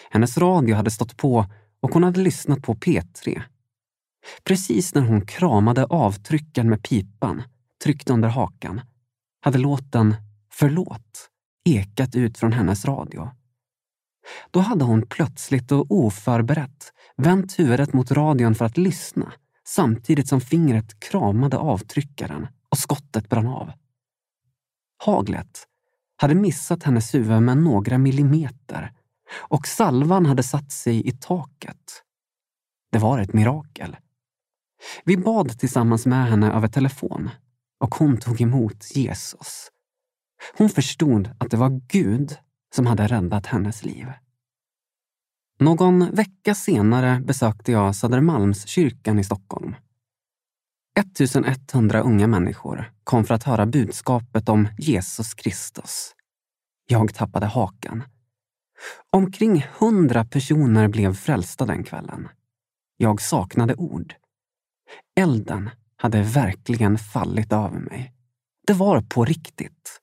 Hennes 0.09 0.37
radio 0.37 0.75
hade 0.75 0.91
stått 0.91 1.17
på 1.17 1.45
och 1.79 1.93
hon 1.93 2.03
hade 2.03 2.19
lyssnat 2.19 2.61
på 2.61 2.75
P3. 2.75 3.41
Precis 4.43 4.95
när 4.95 5.01
hon 5.01 5.25
kramade 5.25 5.85
avtryckaren 5.85 6.69
med 6.69 6.83
pipan, 6.83 7.43
tryckt 7.83 8.09
under 8.09 8.29
hakan, 8.29 8.81
hade 9.41 9.57
låten 9.57 10.15
Förlåt 10.51 11.29
ekat 11.65 12.15
ut 12.15 12.37
från 12.37 12.53
hennes 12.53 12.85
radio. 12.85 13.29
Då 14.51 14.59
hade 14.59 14.83
hon 14.83 15.05
plötsligt 15.07 15.71
och 15.71 15.85
oförberett 15.89 16.93
vänt 17.17 17.59
huvudet 17.59 17.93
mot 17.93 18.11
radion 18.11 18.55
för 18.55 18.65
att 18.65 18.77
lyssna 18.77 19.33
samtidigt 19.67 20.27
som 20.27 20.41
fingret 20.41 20.99
kramade 20.99 21.57
avtryckaren 21.57 22.47
och 22.69 22.77
skottet 22.77 23.29
brann 23.29 23.47
av. 23.47 23.71
Haglet 24.97 25.67
hade 26.17 26.35
missat 26.35 26.83
hennes 26.83 27.13
huvud 27.13 27.41
med 27.41 27.57
några 27.57 27.97
millimeter 27.97 28.93
och 29.35 29.67
salvan 29.67 30.25
hade 30.25 30.43
satt 30.43 30.71
sig 30.71 31.07
i 31.07 31.11
taket. 31.11 32.03
Det 32.91 32.97
var 32.97 33.19
ett 33.19 33.33
mirakel. 33.33 33.97
Vi 35.03 35.17
bad 35.17 35.59
tillsammans 35.59 36.05
med 36.05 36.27
henne 36.27 36.51
över 36.51 36.67
telefon 36.67 37.29
och 37.79 37.95
hon 37.95 38.17
tog 38.17 38.41
emot 38.41 38.95
Jesus. 38.95 39.71
Hon 40.57 40.69
förstod 40.69 41.29
att 41.37 41.51
det 41.51 41.57
var 41.57 41.81
Gud 41.87 42.37
som 42.75 42.85
hade 42.85 43.07
räddat 43.07 43.45
hennes 43.45 43.85
liv. 43.85 44.07
Någon 45.59 46.11
vecka 46.11 46.55
senare 46.55 47.21
besökte 47.25 47.71
jag 47.71 47.95
Södermalmskyrkan 47.95 49.19
i 49.19 49.23
Stockholm. 49.23 49.75
1100 50.99 52.01
unga 52.01 52.27
människor 52.27 52.91
kom 53.03 53.25
för 53.25 53.33
att 53.33 53.43
höra 53.43 53.65
budskapet 53.65 54.49
om 54.49 54.67
Jesus 54.77 55.33
Kristus. 55.33 56.15
Jag 56.87 57.13
tappade 57.13 57.45
hakan. 57.45 58.03
Omkring 59.11 59.65
hundra 59.79 60.25
personer 60.25 60.87
blev 60.87 61.13
frälsta 61.13 61.65
den 61.65 61.83
kvällen. 61.83 62.27
Jag 62.97 63.21
saknade 63.21 63.75
ord. 63.75 64.15
Elden 65.15 65.69
hade 65.97 66.21
verkligen 66.21 66.97
fallit 66.97 67.53
över 67.53 67.79
mig. 67.79 68.13
Det 68.67 68.73
var 68.73 69.01
på 69.01 69.25
riktigt. 69.25 70.01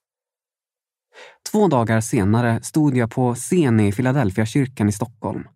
Två 1.52 1.68
dagar 1.68 2.00
senare 2.00 2.62
stod 2.62 2.97
jag 2.97 3.11
på 3.11 3.35
scen 3.35 3.80
i 3.80 3.92
Philadelphia 3.92 4.47
kyrkan 4.47 4.88
i 4.88 4.92
Stockholm. 4.92 5.49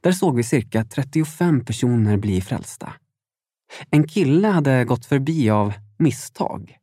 Där 0.00 0.12
såg 0.12 0.36
vi 0.36 0.42
cirka 0.42 0.84
35 0.84 1.64
personer 1.64 2.16
bli 2.16 2.40
frälsta. 2.40 2.92
En 3.90 4.08
kille 4.08 4.48
hade 4.48 4.84
gått 4.84 5.06
förbi 5.06 5.50
av 5.50 5.74
misstag. 5.98 6.76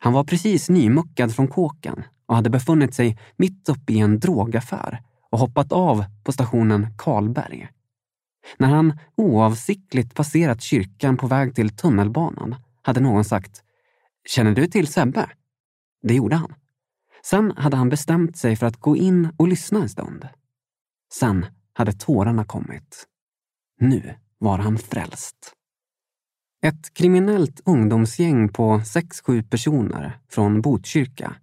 Han 0.00 0.12
var 0.12 0.24
precis 0.24 0.68
nymuckad 0.68 1.34
från 1.34 1.48
kåken 1.48 2.04
och 2.26 2.36
hade 2.36 2.50
befunnit 2.50 2.94
sig 2.94 3.18
mitt 3.36 3.68
uppe 3.68 3.92
i 3.92 3.98
en 3.98 4.20
drogaffär 4.20 5.02
och 5.30 5.38
hoppat 5.38 5.72
av 5.72 6.04
på 6.24 6.32
stationen 6.32 6.86
Karlberg. 6.98 7.68
När 8.58 8.68
han 8.68 8.98
oavsiktligt 9.16 10.14
passerat 10.14 10.62
kyrkan 10.62 11.16
på 11.16 11.26
väg 11.26 11.54
till 11.54 11.76
tunnelbanan 11.76 12.54
hade 12.82 13.00
någon 13.00 13.24
sagt 13.24 13.62
Känner 14.28 14.52
du 14.52 14.66
till 14.66 14.86
Sebbe? 14.86 15.30
Det 16.02 16.14
gjorde 16.14 16.36
han. 16.36 16.54
Sen 17.30 17.52
hade 17.56 17.76
han 17.76 17.88
bestämt 17.88 18.36
sig 18.36 18.56
för 18.56 18.66
att 18.66 18.76
gå 18.76 18.96
in 18.96 19.28
och 19.36 19.48
lyssna 19.48 19.82
en 19.82 19.88
stund. 19.88 20.28
Sen 21.12 21.46
hade 21.72 21.92
tårarna 21.92 22.44
kommit. 22.44 23.06
Nu 23.80 24.14
var 24.38 24.58
han 24.58 24.78
frälst. 24.78 25.52
Ett 26.62 26.94
kriminellt 26.94 27.60
ungdomsgäng 27.64 28.48
på 28.48 28.80
sex, 28.80 29.20
sju 29.20 29.42
personer 29.42 30.20
från 30.28 30.60
Botkyrka 30.60 31.36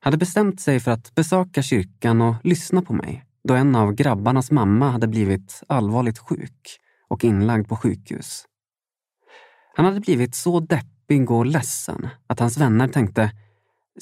hade 0.00 0.16
bestämt 0.16 0.60
sig 0.60 0.80
för 0.80 0.90
att 0.90 1.14
besöka 1.14 1.62
kyrkan 1.62 2.20
och 2.20 2.34
lyssna 2.44 2.82
på 2.82 2.92
mig 2.92 3.24
då 3.44 3.54
en 3.54 3.76
av 3.76 3.92
grabbarnas 3.92 4.50
mamma 4.50 4.90
hade 4.90 5.08
blivit 5.08 5.62
allvarligt 5.66 6.18
sjuk 6.18 6.78
och 7.08 7.24
inlagd 7.24 7.68
på 7.68 7.76
sjukhus. 7.76 8.44
Han 9.74 9.84
hade 9.86 10.00
blivit 10.00 10.34
så 10.34 10.60
deppig 10.60 11.30
och 11.30 11.46
ledsen 11.46 12.08
att 12.26 12.40
hans 12.40 12.58
vänner 12.58 12.88
tänkte 12.88 13.30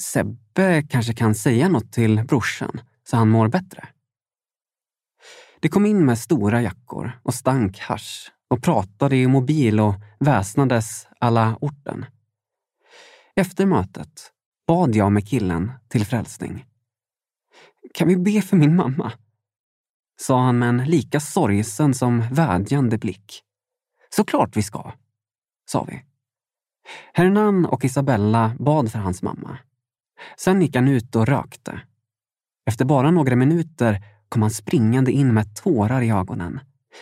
Sebbe 0.01 0.83
kanske 0.89 1.13
kan 1.13 1.35
säga 1.35 1.69
något 1.69 1.91
till 1.91 2.23
brorsan 2.23 2.81
så 3.03 3.17
han 3.17 3.29
mår 3.29 3.47
bättre. 3.47 3.87
Det 5.59 5.69
kom 5.69 5.85
in 5.85 6.05
med 6.05 6.19
stora 6.19 6.61
jackor 6.61 7.19
och 7.23 7.33
stank 7.33 7.79
hash 7.79 8.29
och 8.47 8.63
pratade 8.63 9.15
i 9.15 9.27
mobil 9.27 9.79
och 9.79 9.95
väsnades 10.19 11.07
alla 11.19 11.57
orten. 11.61 12.05
Efter 13.35 13.65
mötet 13.65 14.31
bad 14.67 14.95
jag 14.95 15.11
med 15.11 15.27
killen 15.27 15.71
till 15.87 16.05
frälsning. 16.05 16.65
Kan 17.93 18.07
vi 18.07 18.17
be 18.17 18.41
för 18.41 18.57
min 18.57 18.75
mamma? 18.75 19.11
sa 20.21 20.41
han 20.41 20.59
med 20.59 20.69
en 20.69 20.77
lika 20.77 21.19
sorgsen 21.19 21.93
som 21.93 22.23
vädjande 22.31 22.97
blick. 22.97 23.43
Såklart 24.09 24.57
vi 24.57 24.63
ska, 24.63 24.93
sa 25.71 25.83
vi. 25.83 26.03
Hernan 27.13 27.65
och 27.65 27.85
Isabella 27.85 28.55
bad 28.59 28.91
för 28.91 28.99
hans 28.99 29.21
mamma. 29.21 29.57
Sen 30.37 30.61
gick 30.61 30.75
han 30.75 30.87
ut 30.87 31.15
och 31.15 31.27
rökte. 31.27 31.81
Efter 32.65 32.85
bara 32.85 33.11
några 33.11 33.35
minuter 33.35 34.03
kom 34.29 34.41
han 34.41 34.51
springande 34.51 35.11
in 35.11 35.33
med 35.33 35.55
tårar 35.55 36.01
i 36.01 36.11
ögonen. 36.11 36.59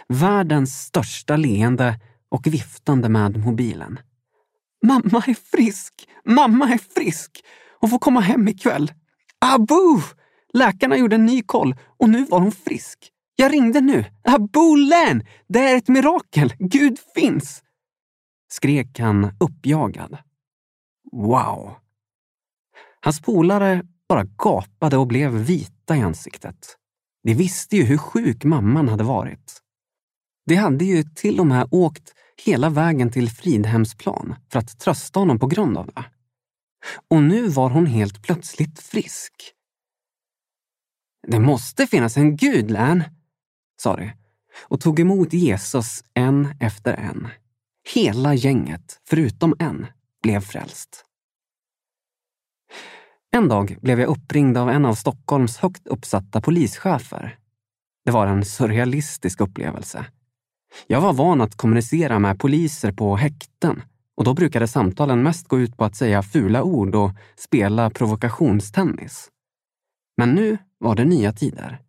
Världens 0.08 0.82
största 0.82 1.36
leende 1.36 2.00
och 2.30 2.48
viftande 2.48 3.10
med 3.10 3.38
mobilen. 3.38 4.00
Mamma 4.86 5.24
är 5.28 5.52
frisk! 5.52 5.94
Mamma 6.26 6.70
är 6.70 6.78
frisk! 6.78 7.44
Hon 7.80 7.90
får 7.90 8.00
komma 8.00 8.20
hem 8.20 8.48
ikväll. 8.48 8.92
Abu! 9.40 10.02
Läkarna 10.54 10.98
gjorde 10.98 11.16
en 11.16 11.26
ny 11.26 11.42
koll 11.42 11.76
och 12.00 12.10
nu 12.10 12.26
var 12.26 12.40
hon 12.40 12.52
frisk. 12.52 13.12
Jag 13.36 13.54
ringde 13.54 13.82
nu. 13.82 14.06
Abu 14.24 14.76
Län! 14.76 15.26
Det 15.48 15.60
är 15.60 15.78
ett 15.78 15.88
mirakel! 15.88 16.54
Gud 16.60 16.98
finns! 17.16 17.64
Skrek 18.50 19.00
han 19.00 19.32
uppjagad. 19.40 20.18
Wow! 21.12 21.76
Hans 23.08 23.22
polare 23.22 23.84
bara 24.10 24.24
gapade 24.24 24.98
och 24.98 25.08
blev 25.08 25.32
vita 25.32 25.98
i 25.98 26.02
ansiktet. 26.02 26.78
De 27.24 27.34
visste 27.34 27.76
ju 27.76 27.84
hur 27.84 27.98
sjuk 27.98 28.44
mamman 28.44 28.88
hade 28.88 29.04
varit. 29.04 29.62
De 30.46 30.56
hade 30.56 30.86
ju 30.86 31.04
till 31.04 31.40
och 31.40 31.48
med 31.48 31.68
åkt 31.72 32.14
hela 32.46 32.70
vägen 32.70 33.12
till 33.12 33.30
Fridhemsplan 33.30 34.36
för 34.52 34.60
att 34.60 34.80
trösta 34.80 35.20
honom 35.20 35.40
på 35.40 35.48
grund 35.48 35.78
av 35.78 35.86
det. 35.86 36.06
Och 37.10 37.24
nu 37.24 37.48
var 37.48 37.70
hon 37.70 37.86
helt 37.86 38.24
plötsligt 38.24 38.80
frisk. 38.80 39.34
Det 41.28 41.40
måste 41.40 41.88
finnas 41.88 42.18
en 42.18 42.36
gud, 42.36 42.72
Län, 42.72 43.04
sa 43.82 43.96
de 43.96 44.12
och 44.64 44.82
tog 44.82 45.00
emot 45.00 45.34
Jesus 45.34 46.04
en 46.14 46.48
efter 46.60 46.94
en. 46.94 47.28
Hela 47.94 48.34
gänget, 48.34 49.02
förutom 49.10 49.56
en, 49.60 49.88
blev 50.24 50.42
frälst. 50.42 51.07
En 53.38 53.48
dag 53.48 53.78
blev 53.82 54.00
jag 54.00 54.10
uppringd 54.10 54.58
av 54.58 54.70
en 54.70 54.86
av 54.86 54.94
Stockholms 54.94 55.58
högt 55.58 55.88
uppsatta 55.88 56.42
polischefer. 56.42 57.38
Det 58.06 58.12
var 58.12 58.28
en 58.28 58.46
surrealistisk 58.46 59.42
upplevelse. 59.42 60.06
Jag 60.88 61.02
var 61.02 61.14
van 61.14 61.42
att 61.42 61.56
kommunicera 61.56 62.20
med 62.20 62.40
poliser 62.40 62.92
på 62.92 63.16
häkten 63.16 63.82
och 64.16 64.24
då 64.24 64.34
brukade 64.34 64.68
samtalen 64.68 65.24
mest 65.24 65.48
gå 65.48 65.60
ut 65.60 65.78
på 65.78 65.86
att 65.86 65.96
säga 65.96 66.24
fula 66.24 66.64
ord 66.64 66.96
och 66.96 67.12
spela 67.36 67.90
provokationstennis. 67.90 69.30
Men 70.18 70.32
nu 70.32 70.58
var 70.78 70.96
det 70.96 71.06
nya 71.06 71.34
tider. 71.34 71.80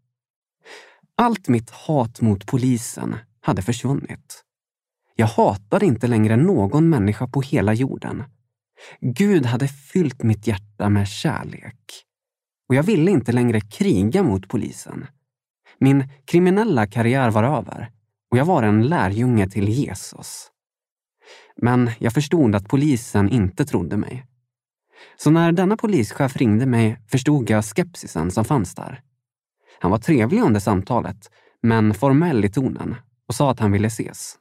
Allt 1.15 1.49
mitt 1.49 1.71
hat 1.71 2.21
mot 2.21 2.47
polisen 2.47 3.17
hade 3.41 3.63
försvunnit. 3.63 4.45
Jag 5.17 5.27
hatade 5.27 5.87
inte 5.87 6.07
längre 6.07 6.37
någon 6.37 6.89
människa 6.89 7.27
på 7.27 7.41
hela 7.41 7.75
jorden. 7.75 8.25
Gud 9.01 9.47
hade 9.47 9.69
fyllt 9.69 10.23
mitt 10.23 10.47
hjärta 10.47 10.89
med 10.89 11.09
kärlek. 11.09 12.05
Och 12.69 12.75
jag 12.75 12.83
ville 12.83 13.11
inte 13.11 13.33
längre 13.33 13.61
kriga 13.61 14.23
mot 14.23 14.49
polisen. 14.49 15.07
Min 15.81 16.09
kriminella 16.25 16.87
karriär 16.87 17.31
var 17.31 17.45
över 17.45 17.91
och 18.31 18.39
jag 18.39 18.45
var 18.45 18.63
en 18.63 18.83
lärjunge 18.83 19.49
till 19.49 19.69
Jesus. 19.69 20.51
Men 21.57 21.91
jag 21.99 22.13
förstod 22.13 22.55
att 22.55 22.69
polisen 22.69 23.29
inte 23.29 23.65
trodde 23.65 23.97
mig. 23.97 24.27
Så 25.17 25.31
när 25.31 25.53
denna 25.53 25.77
polischef 25.77 26.37
ringde 26.37 26.67
mig 26.67 27.01
förstod 27.11 27.51
jag 27.51 27.65
skepsisen 27.65 28.31
som 28.31 28.45
fanns 28.45 28.75
där. 28.75 29.03
Han 29.81 29.91
var 29.91 29.99
trevlig 29.99 30.43
under 30.43 30.61
samtalet, 30.61 31.31
men 31.63 31.95
formell 31.95 32.45
i 32.45 32.49
tonen 32.49 32.97
och 33.29 33.35
sa 33.35 33.51
att 33.51 33.61
han 33.61 33.73
ville 33.73 33.87
ses. 33.87 34.37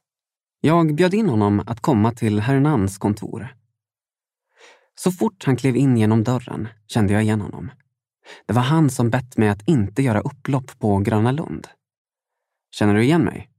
Jag 0.61 0.95
bjöd 0.95 1.13
in 1.13 1.29
honom 1.29 1.63
att 1.67 1.81
komma 1.81 2.11
till 2.11 2.39
Hernans 2.39 2.97
kontor. 2.97 3.47
Så 4.99 5.11
fort 5.11 5.45
han 5.45 5.55
klev 5.55 5.75
in 5.75 5.97
genom 5.97 6.23
dörren 6.23 6.67
kände 6.87 7.13
jag 7.13 7.23
igen 7.23 7.41
honom. 7.41 7.71
Det 8.45 8.53
var 8.53 8.61
han 8.61 8.89
som 8.89 9.09
bett 9.09 9.37
mig 9.37 9.49
att 9.49 9.67
inte 9.67 10.01
göra 10.01 10.19
upplopp 10.21 10.79
på 10.79 10.99
Gröna 10.99 11.31
Lund. 11.31 11.67
Känner 12.71 12.93
du 12.93 13.03
igen 13.03 13.23
mig? 13.23 13.49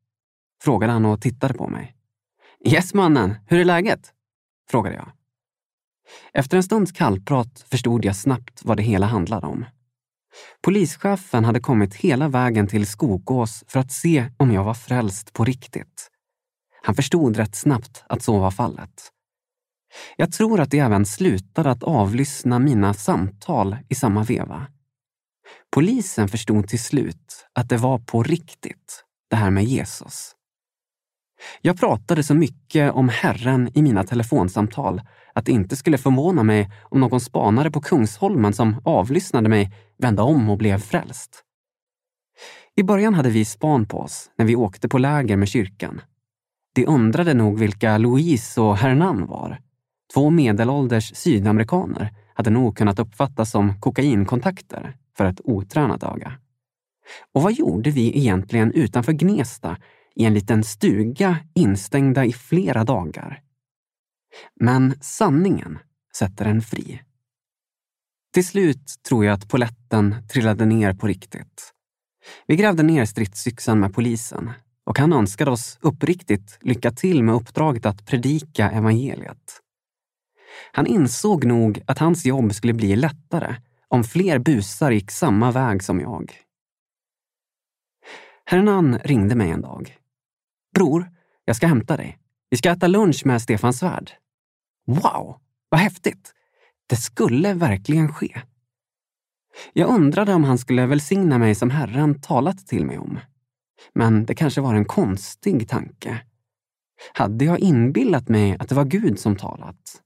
Frågade 0.62 0.92
han 0.92 1.04
och 1.04 1.20
tittade 1.20 1.54
på 1.54 1.68
mig. 1.68 1.94
Yes 2.66 2.94
mannen, 2.94 3.34
hur 3.46 3.60
är 3.60 3.64
läget? 3.64 4.12
frågade 4.70 4.96
jag. 4.96 5.12
Efter 6.32 6.56
en 6.56 6.62
stunds 6.62 6.92
kallprat 6.92 7.64
förstod 7.70 8.04
jag 8.04 8.16
snabbt 8.16 8.64
vad 8.64 8.76
det 8.76 8.82
hela 8.82 9.06
handlade 9.06 9.46
om. 9.46 9.64
Polischefen 10.62 11.44
hade 11.44 11.60
kommit 11.60 11.94
hela 11.94 12.28
vägen 12.28 12.66
till 12.66 12.86
Skogås 12.86 13.64
för 13.66 13.80
att 13.80 13.92
se 13.92 14.30
om 14.36 14.52
jag 14.52 14.64
var 14.64 14.74
frälst 14.74 15.32
på 15.32 15.44
riktigt. 15.44 16.10
Han 16.82 16.94
förstod 16.94 17.36
rätt 17.36 17.54
snabbt 17.54 18.04
att 18.08 18.22
så 18.22 18.38
var 18.38 18.50
fallet. 18.50 19.12
Jag 20.16 20.32
tror 20.32 20.60
att 20.60 20.70
de 20.70 20.78
även 20.78 21.06
slutade 21.06 21.70
att 21.70 21.82
avlyssna 21.82 22.58
mina 22.58 22.94
samtal 22.94 23.76
i 23.88 23.94
samma 23.94 24.22
veva. 24.22 24.66
Polisen 25.70 26.28
förstod 26.28 26.68
till 26.68 26.82
slut 26.82 27.46
att 27.52 27.68
det 27.68 27.76
var 27.76 27.98
på 27.98 28.22
riktigt, 28.22 29.04
det 29.30 29.36
här 29.36 29.50
med 29.50 29.64
Jesus. 29.64 30.34
Jag 31.60 31.80
pratade 31.80 32.22
så 32.22 32.34
mycket 32.34 32.92
om 32.92 33.08
Herren 33.08 33.70
i 33.74 33.82
mina 33.82 34.04
telefonsamtal 34.04 35.02
att 35.34 35.46
det 35.46 35.52
inte 35.52 35.76
skulle 35.76 35.98
förvåna 35.98 36.42
mig 36.42 36.70
om 36.82 37.00
någon 37.00 37.20
spanare 37.20 37.70
på 37.70 37.80
Kungsholmen 37.80 38.52
som 38.52 38.80
avlyssnade 38.84 39.48
mig 39.48 39.72
vände 39.98 40.22
om 40.22 40.48
och 40.48 40.58
blev 40.58 40.78
frälst. 40.78 41.44
I 42.76 42.82
början 42.82 43.14
hade 43.14 43.30
vi 43.30 43.44
span 43.44 43.86
på 43.86 43.98
oss 44.00 44.30
när 44.38 44.46
vi 44.46 44.56
åkte 44.56 44.88
på 44.88 44.98
läger 44.98 45.36
med 45.36 45.48
kyrkan. 45.48 46.00
De 46.74 46.86
undrade 46.86 47.34
nog 47.34 47.58
vilka 47.58 47.98
Louise 47.98 48.60
och 48.60 48.76
Hernan 48.76 49.26
var. 49.26 49.58
Två 50.14 50.30
medelålders 50.30 51.16
sydamerikaner 51.16 52.12
hade 52.34 52.50
nog 52.50 52.76
kunnat 52.76 52.98
uppfattas 52.98 53.50
som 53.50 53.80
kokainkontakter 53.80 54.96
för 55.16 55.24
ett 55.24 55.40
otränat 55.44 56.02
öga. 56.02 56.32
Och 57.34 57.42
vad 57.42 57.52
gjorde 57.52 57.90
vi 57.90 58.18
egentligen 58.18 58.72
utanför 58.72 59.12
Gnesta 59.12 59.76
i 60.14 60.24
en 60.24 60.34
liten 60.34 60.64
stuga 60.64 61.38
instängda 61.54 62.24
i 62.24 62.32
flera 62.32 62.84
dagar? 62.84 63.42
Men 64.60 64.94
sanningen 65.00 65.78
sätter 66.16 66.44
en 66.44 66.62
fri. 66.62 67.00
Till 68.34 68.46
slut 68.46 68.94
tror 69.08 69.24
jag 69.24 69.34
att 69.34 69.48
poletten 69.48 70.14
trillade 70.32 70.66
ner 70.66 70.94
på 70.94 71.06
riktigt. 71.06 71.74
Vi 72.46 72.56
grävde 72.56 72.82
ner 72.82 73.04
stridsyxan 73.04 73.80
med 73.80 73.94
polisen 73.94 74.50
och 74.84 74.98
han 74.98 75.12
önskade 75.12 75.50
oss 75.50 75.78
uppriktigt 75.80 76.58
lycka 76.60 76.90
till 76.90 77.22
med 77.22 77.34
uppdraget 77.34 77.86
att 77.86 78.06
predika 78.06 78.70
evangeliet. 78.70 79.62
Han 80.72 80.86
insåg 80.86 81.44
nog 81.44 81.82
att 81.86 81.98
hans 81.98 82.26
jobb 82.26 82.54
skulle 82.54 82.74
bli 82.74 82.96
lättare 82.96 83.56
om 83.88 84.04
fler 84.04 84.38
busar 84.38 84.90
gick 84.90 85.10
samma 85.10 85.52
väg 85.52 85.82
som 85.82 86.00
jag. 86.00 86.32
Hernan 88.44 88.98
ringde 88.98 89.34
mig 89.34 89.50
en 89.50 89.60
dag. 89.60 89.96
Bror, 90.74 91.10
jag 91.44 91.56
ska 91.56 91.66
hämta 91.66 91.96
dig. 91.96 92.18
Vi 92.50 92.56
ska 92.56 92.70
äta 92.70 92.86
lunch 92.86 93.26
med 93.26 93.42
Stefan 93.42 93.72
Svärd. 93.72 94.10
Wow, 94.86 95.36
vad 95.68 95.80
häftigt! 95.80 96.34
Det 96.86 96.96
skulle 96.96 97.54
verkligen 97.54 98.12
ske. 98.12 98.42
Jag 99.72 99.88
undrade 99.88 100.34
om 100.34 100.44
han 100.44 100.58
skulle 100.58 100.86
välsigna 100.86 101.38
mig 101.38 101.54
som 101.54 101.70
Herren 101.70 102.20
talat 102.20 102.66
till 102.66 102.86
mig 102.86 102.98
om. 102.98 103.18
Men 103.94 104.26
det 104.26 104.34
kanske 104.34 104.60
var 104.60 104.74
en 104.74 104.84
konstig 104.84 105.68
tanke. 105.68 106.22
Hade 107.12 107.44
jag 107.44 107.58
inbillat 107.58 108.28
mig 108.28 108.56
att 108.58 108.68
det 108.68 108.74
var 108.74 108.84
Gud 108.84 109.18
som 109.18 109.36
talat? 109.36 110.02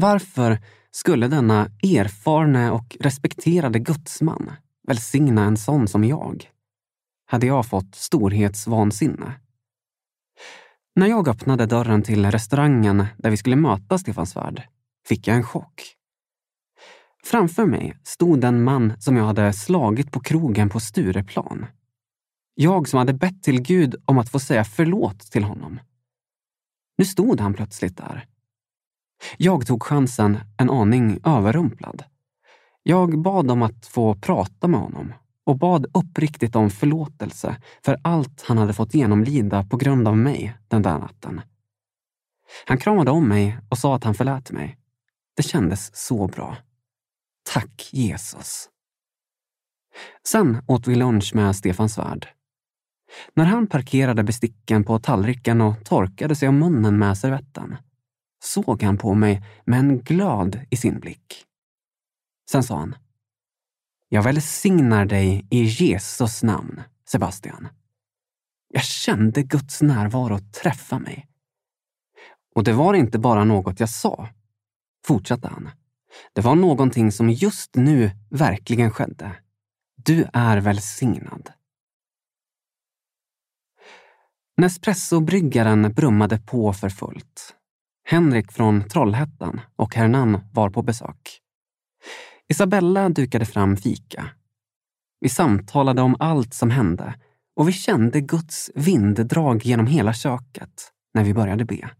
Varför 0.00 0.58
skulle 0.90 1.28
denna 1.28 1.70
erfarne 1.82 2.70
och 2.70 2.96
respekterade 3.00 3.78
gudsman 3.78 4.52
välsigna 4.88 5.44
en 5.44 5.56
sån 5.56 5.88
som 5.88 6.04
jag? 6.04 6.50
Hade 7.26 7.46
jag 7.46 7.66
fått 7.66 7.94
storhetsvansinne? 7.94 9.32
När 10.96 11.06
jag 11.06 11.28
öppnade 11.28 11.66
dörren 11.66 12.02
till 12.02 12.30
restaurangen 12.30 13.06
där 13.18 13.30
vi 13.30 13.36
skulle 13.36 13.56
möta 13.56 13.98
Stefan 13.98 14.26
Svärd 14.26 14.62
fick 15.08 15.26
jag 15.26 15.36
en 15.36 15.44
chock. 15.44 15.94
Framför 17.24 17.66
mig 17.66 17.98
stod 18.04 18.44
en 18.44 18.62
man 18.64 18.92
som 18.98 19.16
jag 19.16 19.24
hade 19.24 19.52
slagit 19.52 20.12
på 20.12 20.20
krogen 20.20 20.68
på 20.68 20.80
Stureplan. 20.80 21.66
Jag 22.54 22.88
som 22.88 22.98
hade 22.98 23.12
bett 23.12 23.42
till 23.42 23.62
Gud 23.62 23.94
om 24.04 24.18
att 24.18 24.30
få 24.30 24.38
säga 24.38 24.64
förlåt 24.64 25.20
till 25.20 25.44
honom. 25.44 25.80
Nu 26.98 27.04
stod 27.04 27.40
han 27.40 27.54
plötsligt 27.54 27.96
där. 27.96 28.26
Jag 29.36 29.66
tog 29.66 29.82
chansen, 29.82 30.38
en 30.56 30.70
aning 30.70 31.20
överrumplad. 31.24 32.04
Jag 32.82 33.22
bad 33.22 33.50
om 33.50 33.62
att 33.62 33.86
få 33.86 34.14
prata 34.14 34.68
med 34.68 34.80
honom 34.80 35.12
och 35.44 35.58
bad 35.58 35.86
uppriktigt 35.94 36.56
om 36.56 36.70
förlåtelse 36.70 37.56
för 37.84 38.00
allt 38.02 38.42
han 38.42 38.58
hade 38.58 38.72
fått 38.72 38.94
genomlida 38.94 39.64
på 39.64 39.76
grund 39.76 40.08
av 40.08 40.16
mig 40.16 40.58
den 40.68 40.82
där 40.82 40.98
natten. 40.98 41.40
Han 42.66 42.78
kramade 42.78 43.10
om 43.10 43.28
mig 43.28 43.58
och 43.68 43.78
sa 43.78 43.96
att 43.96 44.04
han 44.04 44.14
förlät 44.14 44.52
mig. 44.52 44.78
Det 45.36 45.42
kändes 45.42 45.96
så 45.96 46.26
bra. 46.26 46.56
Tack 47.52 47.90
Jesus. 47.92 48.68
Sen 50.28 50.62
åt 50.66 50.86
vi 50.86 50.94
lunch 50.94 51.34
med 51.34 51.56
Stefan 51.56 51.88
Svärd. 51.88 52.28
När 53.34 53.44
han 53.44 53.66
parkerade 53.66 54.22
besticken 54.24 54.84
på 54.84 54.98
tallriken 54.98 55.60
och 55.60 55.84
torkade 55.84 56.36
sig 56.36 56.48
om 56.48 56.58
munnen 56.58 56.98
med 56.98 57.18
servetten 57.18 57.76
såg 58.44 58.82
han 58.82 58.98
på 58.98 59.14
mig 59.14 59.44
med 59.64 59.78
en 59.78 59.98
glad 59.98 60.60
i 60.70 60.76
sin 60.76 61.00
blick. 61.00 61.44
Sen 62.50 62.62
sa 62.62 62.78
han. 62.78 62.94
Jag 64.08 64.22
välsignar 64.22 65.04
dig 65.06 65.46
i 65.50 65.62
Jesus 65.62 66.42
namn, 66.42 66.82
Sebastian. 67.08 67.68
Jag 68.68 68.82
kände 68.82 69.42
Guds 69.42 69.82
närvaro 69.82 70.38
träffa 70.62 70.98
mig. 70.98 71.28
Och 72.54 72.64
det 72.64 72.72
var 72.72 72.94
inte 72.94 73.18
bara 73.18 73.44
något 73.44 73.80
jag 73.80 73.90
sa, 73.90 74.28
fortsatte 75.06 75.48
han. 75.48 75.70
Det 76.32 76.40
var 76.40 76.54
någonting 76.54 77.12
som 77.12 77.30
just 77.30 77.74
nu 77.74 78.10
verkligen 78.30 78.90
skedde. 78.90 79.36
Du 79.96 80.26
är 80.32 80.56
välsignad. 80.56 81.50
Nespresso-bryggaren 84.56 85.92
brummade 85.94 86.38
på 86.38 86.72
för 86.72 86.88
fullt. 86.88 87.54
Henrik 88.08 88.52
från 88.52 88.88
Trollhättan 88.88 89.60
och 89.76 89.94
Hernan 89.94 90.40
var 90.52 90.70
på 90.70 90.82
besök. 90.82 91.40
Isabella 92.48 93.08
dukade 93.08 93.44
fram 93.44 93.76
fika. 93.76 94.28
Vi 95.20 95.28
samtalade 95.28 96.02
om 96.02 96.16
allt 96.18 96.54
som 96.54 96.70
hände 96.70 97.14
och 97.56 97.68
vi 97.68 97.72
kände 97.72 98.20
Guds 98.20 98.70
vinddrag 98.74 99.64
genom 99.64 99.86
hela 99.86 100.12
köket 100.12 100.92
när 101.14 101.24
vi 101.24 101.34
började 101.34 101.64
be. 101.64 101.90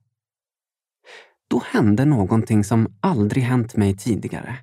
Då 1.51 1.63
hände 1.67 2.05
någonting 2.05 2.65
som 2.65 2.99
aldrig 3.01 3.45
hänt 3.45 3.77
mig 3.77 3.97
tidigare. 3.97 4.57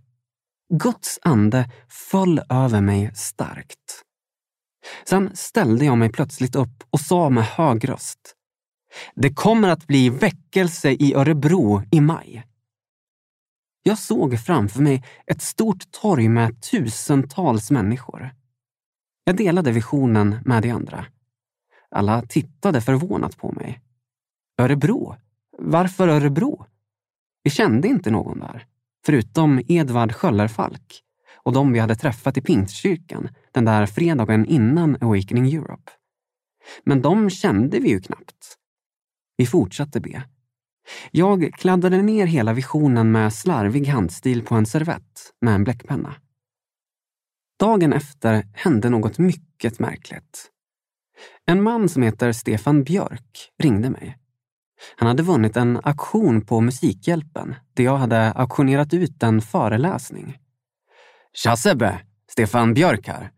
Guds 0.74 1.20
ande 1.22 1.72
föll 1.90 2.42
över 2.50 2.82
mig 2.82 3.12
starkt. 3.16 4.04
Sen 5.06 5.36
ställde 5.36 5.86
jag 5.86 5.98
mig 5.98 6.12
plötsligt 6.12 6.56
upp 6.56 6.84
och 6.90 7.00
sa 7.00 7.30
med 7.30 7.44
hög 7.44 7.90
röst. 7.90 8.36
Det 9.16 9.34
kommer 9.34 9.70
att 9.70 9.88
bli 9.88 10.10
väckelse 10.10 10.92
i 10.92 11.14
Örebro 11.14 11.82
i 11.92 12.02
maj. 12.02 12.44
Jag 13.84 13.98
såg 13.98 14.40
framför 14.40 14.82
mig 14.82 15.04
ett 15.26 15.42
stort 15.42 15.92
torg 15.92 16.30
med 16.30 16.62
tusentals 16.62 17.72
människor. 17.72 18.30
Jag 19.24 19.38
delade 19.38 19.72
visionen 19.72 20.38
med 20.46 20.64
de 20.64 20.70
andra. 20.70 21.06
Alla 21.92 22.22
tittade 22.22 22.82
förvånat 22.82 23.38
på 23.38 23.52
mig. 23.52 23.82
Örebro? 24.58 25.16
Varför 25.58 26.08
Örebro? 26.08 26.66
Vi 27.44 27.50
kände 27.50 27.88
inte 27.88 28.12
någon 28.12 28.40
där, 28.40 28.66
förutom 29.06 29.62
Edvard 29.68 30.12
Sköllerfalk 30.12 31.04
och 31.36 31.54
de 31.54 31.74
vi 31.74 31.80
hade 31.80 31.96
träffat 31.96 32.38
i 32.38 32.42
Pingstkyrkan 32.42 33.30
den 33.52 33.66
där 33.66 33.86
fredagen 33.86 34.46
innan 34.46 34.98
Awakening 35.02 35.54
Europe. 35.54 35.92
Men 36.84 37.02
de 37.02 37.30
kände 37.30 37.80
vi 37.80 37.90
ju 37.90 38.02
knappt. 38.02 38.58
Vi 39.38 39.46
fortsatte 39.46 40.00
be. 40.00 40.24
Jag 41.12 41.54
kladdade 41.54 42.02
ner 42.02 42.26
hela 42.26 42.54
visionen 42.54 43.12
med 43.12 43.34
slarvig 43.34 43.88
handstil 43.88 44.46
på 44.46 44.56
en 44.56 44.66
servett 44.66 45.34
med 45.42 45.56
en 45.56 45.64
bläckpenna. 45.64 46.16
Dagen 47.60 47.94
efter 47.94 48.48
hände 48.54 48.90
något 48.90 49.18
mycket 49.18 49.80
märkligt. 49.80 50.50
En 51.46 51.64
man 51.64 51.90
som 51.90 52.04
heter 52.04 52.32
Stefan 52.32 52.84
Björk 52.84 53.52
ringde 53.60 53.90
mig. 53.90 54.18
Han 54.96 55.08
hade 55.08 55.24
vunnit 55.24 55.58
en 55.58 55.80
auktion 55.84 56.46
på 56.46 56.62
Musikhjälpen 56.62 57.56
där 57.74 57.84
jag 57.84 57.98
hade 57.98 58.32
auktionerat 58.32 58.94
ut 58.94 59.24
en 59.24 59.42
föreläsning. 59.42 60.38
Tja 61.34 61.56
Sebbe! 61.56 62.00
Stefan 62.32 62.74
Björk 62.74 63.08
här. 63.08 63.32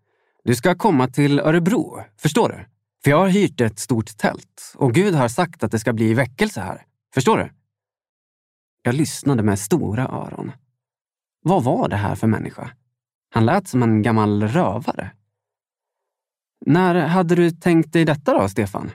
Du 0.44 0.56
ska 0.56 0.76
komma 0.76 1.08
till 1.08 1.40
Örebro, 1.40 2.04
förstår 2.18 2.50
du? 2.50 2.75
För 3.06 3.10
jag 3.10 3.18
har 3.18 3.28
hyrt 3.28 3.62
ett 3.62 3.80
stort 3.80 4.18
tält 4.18 4.74
och 4.76 4.94
Gud 4.94 5.16
har 5.16 5.28
sagt 5.28 5.64
att 5.64 5.72
det 5.72 5.80
ska 5.80 5.94
bli 5.94 6.14
väckelse 6.14 6.62
här. 6.62 6.86
Förstår 7.14 7.38
du? 7.38 7.52
Jag 8.82 8.96
lyssnade 8.96 9.44
med 9.44 9.60
stora 9.60 10.04
öron. 10.04 10.52
Vad 11.42 11.64
var 11.64 11.90
det 11.90 11.96
här 11.96 12.16
för 12.16 12.28
människa? 12.28 12.72
Han 13.30 13.46
lät 13.46 13.68
som 13.68 13.84
en 13.84 14.02
gammal 14.02 14.44
rövare. 14.44 15.12
När 16.66 16.96
hade 16.96 17.36
du 17.36 17.52
tänkt 17.52 17.94
dig 17.94 18.06
detta 18.06 18.34
då, 18.34 18.50
Stefan? 18.50 18.92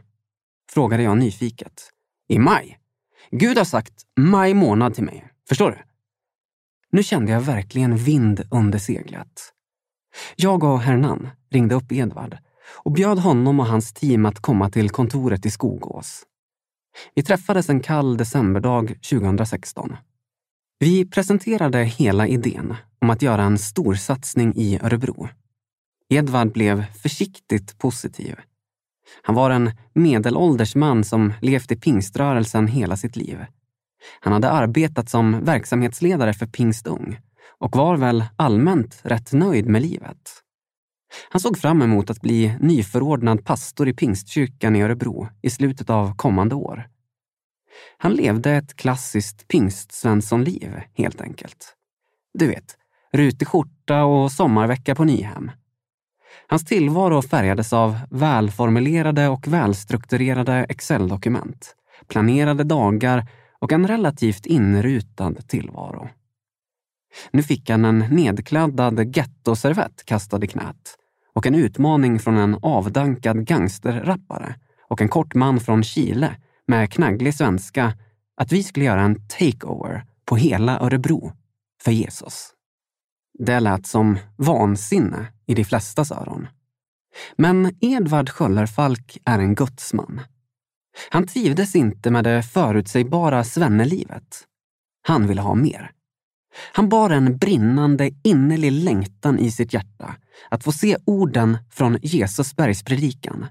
Frågade 0.73 1.03
jag 1.03 1.19
nyfiket. 1.19 1.91
I 2.29 2.39
maj. 2.39 2.79
Gud 3.31 3.59
har 3.59 3.65
sagt 3.65 4.03
maj 4.17 4.55
månad 4.55 4.95
till 4.95 5.05
mig. 5.05 5.29
Förstår 5.49 5.71
du? 5.71 5.79
Nu 6.93 7.03
kände 7.03 7.33
jag 7.33 7.41
verkligen 7.41 7.97
vind 7.97 8.43
under 8.51 8.79
seglet. 8.79 9.53
Jag 10.37 10.65
och 10.65 10.81
Hernan 10.81 11.29
ringde 11.51 11.75
upp 11.75 11.93
Edvard 11.93 12.39
och 12.73 12.93
bjöd 12.93 13.19
honom 13.19 13.61
och 13.61 13.67
hans 13.67 13.93
team 13.93 14.27
att 14.27 14.41
komma 14.41 14.71
till 14.71 14.91
kontoret 14.91 15.47
i 15.47 15.51
Skogås. 15.51 16.23
Vi 17.15 17.23
träffades 17.23 17.71
en 17.71 17.81
kall 17.81 18.17
decemberdag 18.17 18.95
2016. 19.11 19.97
Vi 20.79 21.07
presenterade 21.07 21.79
hela 21.79 22.27
idén 22.27 22.77
om 23.01 23.11
att 23.11 23.23
göra 23.23 23.43
en 23.43 23.59
storsatsning 23.59 24.53
i 24.57 24.79
Örebro. 24.83 25.29
Edvard 26.09 26.53
blev 26.53 26.85
försiktigt 26.93 27.79
positiv. 27.79 28.37
Han 29.23 29.35
var 29.35 29.51
en 29.51 29.71
medelålders 29.93 30.75
man 30.75 31.05
som 31.05 31.33
levt 31.41 31.73
i 31.73 31.77
pingströrelsen 31.77 32.67
hela 32.67 32.97
sitt 32.97 33.17
liv. 33.17 33.45
Han 34.21 34.33
hade 34.33 34.51
arbetat 34.51 35.09
som 35.09 35.45
verksamhetsledare 35.45 36.35
för 36.35 36.47
Pingstung 36.47 37.21
och 37.59 37.77
var 37.77 37.97
väl 37.97 38.25
allmänt 38.37 39.01
rätt 39.03 39.33
nöjd 39.33 39.67
med 39.67 39.83
livet. 39.83 40.43
Han 41.29 41.41
såg 41.41 41.59
fram 41.59 41.83
emot 41.83 42.11
att 42.11 42.21
bli 42.21 42.57
nyförordnad 42.61 43.45
pastor 43.45 43.89
i 43.89 43.95
Pingstkyrkan 43.95 44.77
i 44.77 44.83
Örebro 44.83 45.29
i 45.43 45.51
slutet 45.51 45.91
av 45.91 46.17
kommande 46.17 46.55
år. 46.55 46.89
Han 47.99 48.13
levde 48.13 48.53
ett 48.53 48.77
klassiskt 48.77 49.49
pingstsvenssonliv, 49.49 50.81
helt 50.95 51.21
enkelt. 51.21 51.75
Du 52.35 52.47
vet, 52.47 52.77
rutig 53.13 53.49
skjorta 53.49 54.05
och 54.05 54.33
sommarvecka 54.33 54.95
på 54.95 55.05
Nyhem. 55.05 55.51
Hans 56.47 56.65
tillvaro 56.65 57.23
färgades 57.23 57.73
av 57.73 57.99
välformulerade 58.11 59.29
och 59.29 59.49
välstrukturerade 59.49 60.67
Excel-dokument, 60.69 61.77
planerade 62.09 62.65
dagar 62.65 63.27
och 63.59 63.73
en 63.73 63.89
relativt 63.89 64.47
inrutad 64.47 65.35
tillvaro. 65.49 66.09
Nu 67.31 67.43
fick 67.43 67.71
han 67.71 67.85
en 67.85 67.99
nedkladdad 67.99 69.17
gettoservett 69.17 70.05
kastad 70.05 70.45
i 70.45 70.47
knät 70.47 70.97
och 71.33 71.47
en 71.47 71.55
utmaning 71.55 72.19
från 72.19 72.37
en 72.37 72.59
avdankad 72.63 73.47
gangsterrappare 73.47 74.55
och 74.89 75.01
en 75.01 75.09
kort 75.09 75.35
man 75.35 75.61
från 75.61 75.83
Chile 75.83 76.37
med 76.67 76.93
knagglig 76.93 77.35
svenska 77.35 77.93
att 78.37 78.53
vi 78.53 78.63
skulle 78.63 78.85
göra 78.85 79.03
en 79.03 79.29
takeover 79.29 80.05
på 80.25 80.37
hela 80.37 80.81
Örebro 80.81 81.33
för 81.83 81.93
Jesus. 81.93 82.51
Det 83.39 83.61
lät 83.61 83.87
som 83.87 84.19
vansinne 84.37 85.27
i 85.47 85.55
de 85.55 85.65
flestas 85.65 86.13
öron. 86.13 86.49
Men 87.37 87.77
Edvard 87.81 88.31
Sköllerfalk 88.31 89.19
är 89.25 89.39
en 89.39 89.55
gudsman. 89.55 90.21
Han 91.11 91.27
trivdes 91.27 91.77
inte 91.77 92.11
med 92.11 92.25
det 92.25 92.43
förutsägbara 92.43 93.45
svennelivet. 93.45 94.45
Han 95.03 95.27
ville 95.27 95.41
ha 95.41 95.55
mer. 95.55 95.91
Han 96.73 96.89
bar 96.89 97.11
en 97.11 97.37
brinnande 97.37 98.11
innerlig 98.23 98.73
längtan 98.73 99.39
i 99.39 99.51
sitt 99.51 99.75
hjärta 99.75 100.17
att 100.49 100.65
få 100.65 100.73
se 100.73 100.97
orden 101.05 101.59
från 101.71 101.99
Jesus 102.03 102.57
bergspredikan. 102.57 103.47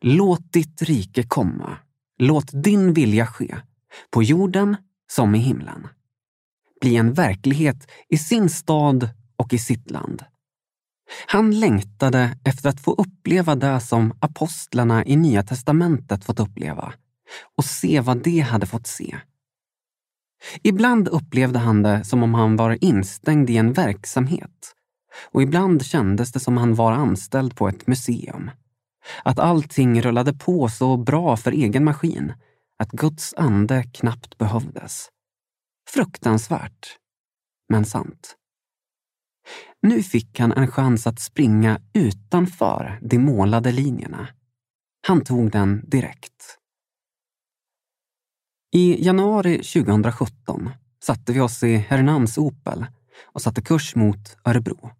Låt 0.00 0.52
ditt 0.52 0.82
rike 0.82 1.22
komma. 1.22 1.76
Låt 2.18 2.62
din 2.62 2.92
vilja 2.92 3.26
ske, 3.26 3.56
på 4.10 4.22
jorden 4.22 4.76
som 5.10 5.34
i 5.34 5.38
himlen. 5.38 5.88
Bli 6.80 6.96
en 6.96 7.12
verklighet 7.12 7.90
i 8.08 8.18
sin 8.18 8.50
stad 8.50 9.08
och 9.36 9.52
i 9.52 9.58
sitt 9.58 9.90
land. 9.90 10.24
Han 11.26 11.60
längtade 11.60 12.38
efter 12.44 12.68
att 12.68 12.80
få 12.80 12.92
uppleva 12.94 13.54
det 13.54 13.80
som 13.80 14.18
apostlarna 14.20 15.04
i 15.04 15.16
Nya 15.16 15.42
testamentet 15.42 16.24
fått 16.24 16.40
uppleva 16.40 16.92
och 17.56 17.64
se 17.64 18.00
vad 18.00 18.22
de 18.22 18.40
hade 18.40 18.66
fått 18.66 18.86
se. 18.86 19.16
Ibland 20.62 21.08
upplevde 21.08 21.58
han 21.58 21.82
det 21.82 22.04
som 22.04 22.22
om 22.22 22.34
han 22.34 22.56
var 22.56 22.84
instängd 22.84 23.50
i 23.50 23.56
en 23.56 23.72
verksamhet 23.72 24.74
och 25.32 25.42
ibland 25.42 25.84
kändes 25.84 26.32
det 26.32 26.40
som 26.40 26.56
han 26.56 26.74
var 26.74 26.92
anställd 26.92 27.56
på 27.56 27.68
ett 27.68 27.86
museum. 27.86 28.50
Att 29.24 29.38
allting 29.38 30.02
rullade 30.02 30.34
på 30.34 30.68
så 30.68 30.96
bra 30.96 31.36
för 31.36 31.52
egen 31.52 31.84
maskin 31.84 32.32
att 32.78 32.90
Guds 32.90 33.34
ande 33.34 33.82
knappt 33.82 34.38
behövdes. 34.38 35.08
Fruktansvärt, 35.88 36.96
men 37.68 37.84
sant. 37.84 38.34
Nu 39.82 40.02
fick 40.02 40.40
han 40.40 40.52
en 40.52 40.68
chans 40.68 41.06
att 41.06 41.20
springa 41.20 41.80
utanför 41.92 42.98
de 43.02 43.18
målade 43.18 43.72
linjerna. 43.72 44.28
Han 45.06 45.24
tog 45.24 45.50
den 45.50 45.84
direkt. 45.90 46.57
I 48.72 49.04
januari 49.04 49.56
2017 49.56 50.70
satte 51.02 51.32
vi 51.32 51.40
oss 51.40 51.62
i 51.62 51.76
Hernans 51.76 52.38
Opel 52.38 52.86
och 53.24 53.42
satte 53.42 53.62
kurs 53.62 53.94
mot 53.94 54.36
Örebro. 54.44 54.90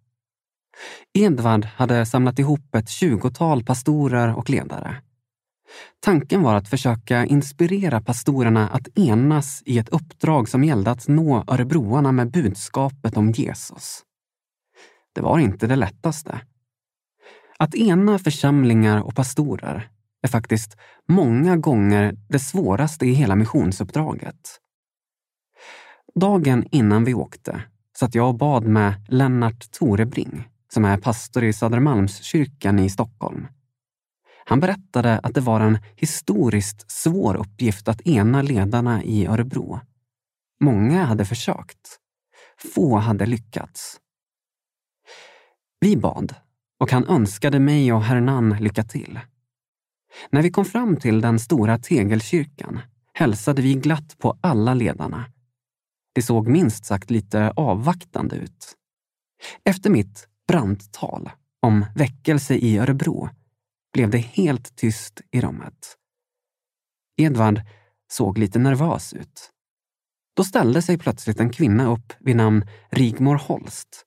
Edvard 1.13 1.65
hade 1.65 2.05
samlat 2.05 2.39
ihop 2.39 2.75
ett 2.75 2.89
tjugotal 2.89 3.63
pastorer 3.63 4.35
och 4.35 4.49
ledare. 4.49 5.01
Tanken 5.99 6.41
var 6.41 6.55
att 6.55 6.69
försöka 6.69 7.25
inspirera 7.25 8.01
pastorerna 8.01 8.69
att 8.69 8.97
enas 8.97 9.63
i 9.65 9.77
ett 9.77 9.89
uppdrag 9.89 10.49
som 10.49 10.63
gällde 10.63 10.91
att 10.91 11.07
nå 11.07 11.43
örebroarna 11.47 12.11
med 12.11 12.31
budskapet 12.31 13.17
om 13.17 13.31
Jesus. 13.31 14.03
Det 15.13 15.21
var 15.21 15.39
inte 15.39 15.67
det 15.67 15.75
lättaste. 15.75 16.41
Att 17.57 17.75
ena 17.75 18.19
församlingar 18.19 19.01
och 19.01 19.15
pastorer 19.15 19.89
är 20.21 20.27
faktiskt 20.27 20.77
många 21.07 21.57
gånger 21.57 22.15
det 22.29 22.39
svåraste 22.39 23.05
i 23.05 23.13
hela 23.13 23.35
missionsuppdraget. 23.35 24.59
Dagen 26.15 26.65
innan 26.71 27.03
vi 27.03 27.13
åkte 27.13 27.63
satt 27.97 28.15
jag 28.15 28.27
och 28.27 28.37
bad 28.37 28.63
med 28.63 28.93
Lennart 29.07 29.71
Torebring 29.71 30.47
som 30.73 30.85
är 30.85 30.97
pastor 30.97 31.43
i 31.43 31.53
Södermalmskyrkan 31.53 32.79
i 32.79 32.89
Stockholm. 32.89 33.47
Han 34.45 34.59
berättade 34.59 35.19
att 35.19 35.33
det 35.33 35.41
var 35.41 35.59
en 35.59 35.79
historiskt 35.95 36.91
svår 36.91 37.35
uppgift 37.35 37.87
att 37.87 38.01
ena 38.01 38.41
ledarna 38.41 39.03
i 39.03 39.25
Örebro. 39.25 39.79
Många 40.59 41.03
hade 41.03 41.25
försökt. 41.25 41.99
Få 42.73 42.97
hade 42.97 43.25
lyckats. 43.25 43.99
Vi 45.79 45.97
bad 45.97 46.35
och 46.79 46.91
han 46.91 47.07
önskade 47.07 47.59
mig 47.59 47.93
och 47.93 48.03
Hernan 48.03 48.49
lycka 48.59 48.83
till. 48.83 49.19
När 50.29 50.41
vi 50.41 50.51
kom 50.51 50.65
fram 50.65 50.97
till 50.97 51.21
den 51.21 51.39
stora 51.39 51.77
tegelkyrkan 51.77 52.79
hälsade 53.13 53.61
vi 53.61 53.73
glatt 53.73 54.15
på 54.17 54.37
alla 54.41 54.73
ledarna. 54.73 55.25
Det 56.13 56.21
såg 56.21 56.47
minst 56.47 56.85
sagt 56.85 57.11
lite 57.11 57.53
avvaktande 57.55 58.35
ut. 58.35 58.75
Efter 59.63 59.89
mitt 59.89 60.27
brandtal 60.47 61.29
om 61.61 61.85
väckelse 61.95 62.55
i 62.55 62.77
Örebro 62.77 63.29
blev 63.93 64.09
det 64.09 64.17
helt 64.17 64.75
tyst 64.75 65.21
i 65.31 65.41
rummet. 65.41 65.95
Edvard 67.17 67.61
såg 68.11 68.37
lite 68.37 68.59
nervös 68.59 69.13
ut. 69.13 69.51
Då 70.35 70.43
ställde 70.43 70.81
sig 70.81 70.97
plötsligt 70.97 71.39
en 71.39 71.49
kvinna 71.49 71.91
upp 71.93 72.13
vid 72.19 72.35
namn 72.35 72.65
Rigmor 72.89 73.35
Holst. 73.35 74.05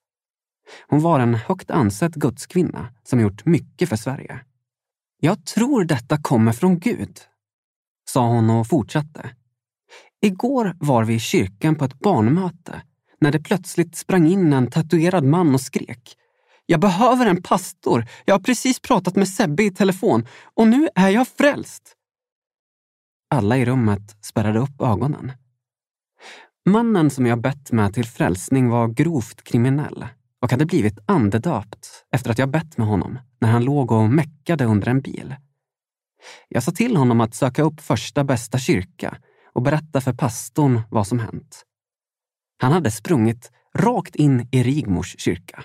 Hon 0.88 1.00
var 1.00 1.20
en 1.20 1.34
högt 1.34 1.70
ansedd 1.70 2.14
gudskvinna 2.14 2.94
som 3.02 3.20
gjort 3.20 3.46
mycket 3.46 3.88
för 3.88 3.96
Sverige. 3.96 4.40
Jag 5.24 5.46
tror 5.46 5.85
detta 5.85 6.18
kommer 6.22 6.52
från 6.52 6.78
Gud, 6.78 7.20
sa 8.08 8.26
hon 8.26 8.50
och 8.50 8.66
fortsatte. 8.66 9.30
Igår 10.22 10.76
var 10.80 11.04
vi 11.04 11.14
i 11.14 11.20
kyrkan 11.20 11.74
på 11.74 11.85
ett 11.85 11.98
barnmöte 11.98 12.82
när 13.20 13.32
det 13.32 13.40
plötsligt 13.40 13.96
sprang 13.96 14.26
in 14.26 14.52
en 14.52 14.70
tatuerad 14.70 15.24
man 15.24 15.54
och 15.54 15.61
skrek. 15.61 16.16
Jag 16.66 16.80
behöver 16.80 17.26
en 17.26 17.42
pastor. 17.42 18.06
Jag 18.24 18.35
har 18.35 18.40
precis 18.40 18.80
pratat 18.80 19.16
med 19.16 19.28
Sebbe 19.28 19.62
i 19.62 19.70
telefon 19.70 20.26
och 20.54 20.68
nu 20.68 20.88
är 20.94 21.08
jag 21.08 21.28
frälst. 21.28 21.96
Alla 23.30 23.56
i 23.56 23.64
rummet 23.64 24.24
spärrade 24.24 24.58
upp 24.58 24.80
ögonen. 24.80 25.32
Mannen 26.68 27.11
som 27.11 27.26
jag 27.26 27.40
bett 27.40 27.72
med 27.72 27.94
till 27.94 28.06
frälsning 28.06 28.68
var 28.68 28.88
grovt 28.88 29.42
kriminell 29.44 30.06
och 30.42 30.50
hade 30.50 30.66
blivit 30.66 30.98
andedöpt 31.07 32.05
efter 32.11 32.31
att 32.31 32.38
jag 32.38 32.50
bett 32.50 32.78
med 32.78 32.87
honom 32.87 33.18
när 33.40 33.50
han 33.50 33.64
låg 33.64 33.92
och 33.92 34.11
meckade 34.11 34.64
under 34.64 34.88
en 34.88 35.00
bil. 35.00 35.35
Jag 36.48 36.62
sa 36.62 36.72
till 36.72 36.96
honom 36.96 37.20
att 37.20 37.35
söka 37.35 37.62
upp 37.62 37.81
första 37.81 38.24
bästa 38.24 38.59
kyrka 38.59 39.18
och 39.52 39.62
berätta 39.62 40.00
för 40.00 40.12
pastorn 40.12 40.81
vad 40.90 41.07
som 41.07 41.18
hänt. 41.18 41.64
Han 42.59 42.72
hade 42.72 42.90
sprungit 42.90 43.50
rakt 43.74 44.16
in 44.16 44.48
i 44.52 44.62
Rigmors 44.62 45.16
kyrka. 45.18 45.64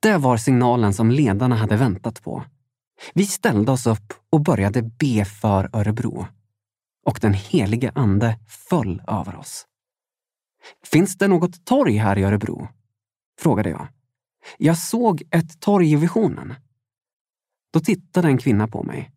Det 0.00 0.16
var 0.16 0.36
signalen 0.36 0.94
som 0.94 1.10
ledarna 1.10 1.56
hade 1.56 1.76
väntat 1.76 2.22
på. 2.22 2.44
Vi 3.14 3.26
ställde 3.26 3.72
oss 3.72 3.86
upp 3.86 4.12
och 4.30 4.40
började 4.40 4.82
be 4.82 5.24
för 5.24 5.70
Örebro. 5.72 6.26
Och 7.06 7.18
den 7.20 7.34
helige 7.34 7.92
ande 7.94 8.38
föll 8.48 9.02
över 9.08 9.36
oss. 9.36 9.66
Finns 10.84 11.18
det 11.18 11.28
något 11.28 11.64
torg 11.64 11.96
här 11.96 12.18
i 12.18 12.22
Örebro? 12.22 12.68
Frågade 13.40 13.70
jag. 13.70 13.88
Jag 14.58 14.78
såg 14.78 15.22
ett 15.30 15.60
torg 15.60 15.92
i 15.92 15.96
visionen. 15.96 16.54
Då 17.72 17.80
tittade 17.80 18.28
en 18.28 18.38
kvinna 18.38 18.68
på 18.68 18.82
mig. 18.82 19.10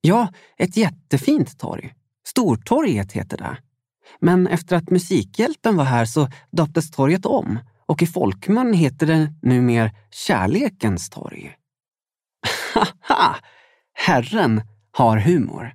Ja, 0.00 0.32
ett 0.56 0.76
jättefint 0.76 1.58
torg, 1.58 1.94
Stortorget 2.26 3.12
heter 3.12 3.36
det. 3.36 3.58
Men 4.20 4.46
efter 4.46 4.76
att 4.76 4.90
Musikhjälpen 4.90 5.76
var 5.76 5.84
här 5.84 6.04
så 6.04 6.28
döptes 6.50 6.90
torget 6.90 7.26
om 7.26 7.58
och 7.86 8.02
i 8.02 8.06
folkmun 8.06 8.72
heter 8.72 9.06
det 9.06 9.34
numera 9.42 9.90
Kärlekens 10.10 11.10
torg. 11.10 11.56
Haha! 12.74 13.36
Herren 13.92 14.62
har 14.90 15.18
humor. 15.18 15.74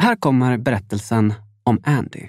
Här 0.00 0.16
kommer 0.16 0.58
berättelsen 0.58 1.34
om 1.62 1.80
Andy. 1.84 2.28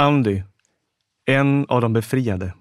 Andy, 0.00 0.42
en 1.24 1.66
av 1.68 1.80
de 1.80 1.92
befriade. 1.92 2.54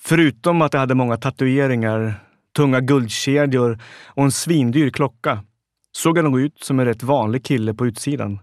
Förutom 0.00 0.62
att 0.62 0.72
jag 0.72 0.80
hade 0.80 0.94
många 0.94 1.16
tatueringar, 1.16 2.24
tunga 2.56 2.80
guldkedjor 2.80 3.78
och 4.06 4.24
en 4.24 4.32
svindyr 4.32 4.90
klocka 4.90 5.44
såg 5.92 6.18
jag 6.18 6.24
nog 6.24 6.40
ut 6.40 6.58
som 6.58 6.80
en 6.80 6.86
rätt 6.86 7.02
vanlig 7.02 7.44
kille 7.44 7.74
på 7.74 7.86
utsidan. 7.86 8.38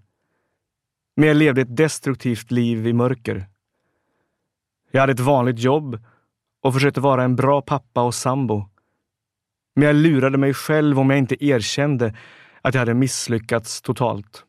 Men 1.16 1.28
jag 1.28 1.38
levde 1.38 1.62
ett 1.62 1.78
destruktivt 1.78 2.52
liv 2.52 2.88
i 2.88 2.94
mörker. 2.94 3.46
Jag 4.92 5.02
hade 5.02 5.14
ett 5.14 5.20
vanligt 5.20 5.60
jobb 5.60 6.00
och 6.62 6.74
försökte 6.74 7.00
vara 7.00 7.24
en 7.24 7.36
bra 7.36 7.62
pappa 7.62 8.02
och 8.02 8.16
sambo. 8.16 8.70
Men 9.76 9.88
jag 9.88 9.96
lurade 9.96 10.38
mig 10.38 10.54
själv 10.54 11.00
om 11.00 11.10
jag 11.10 11.20
inte 11.20 11.46
erkände 11.46 12.16
att 12.62 12.74
jag 12.74 12.82
hade 12.82 12.94
misslyckats 12.94 13.82
totalt. 13.82 14.46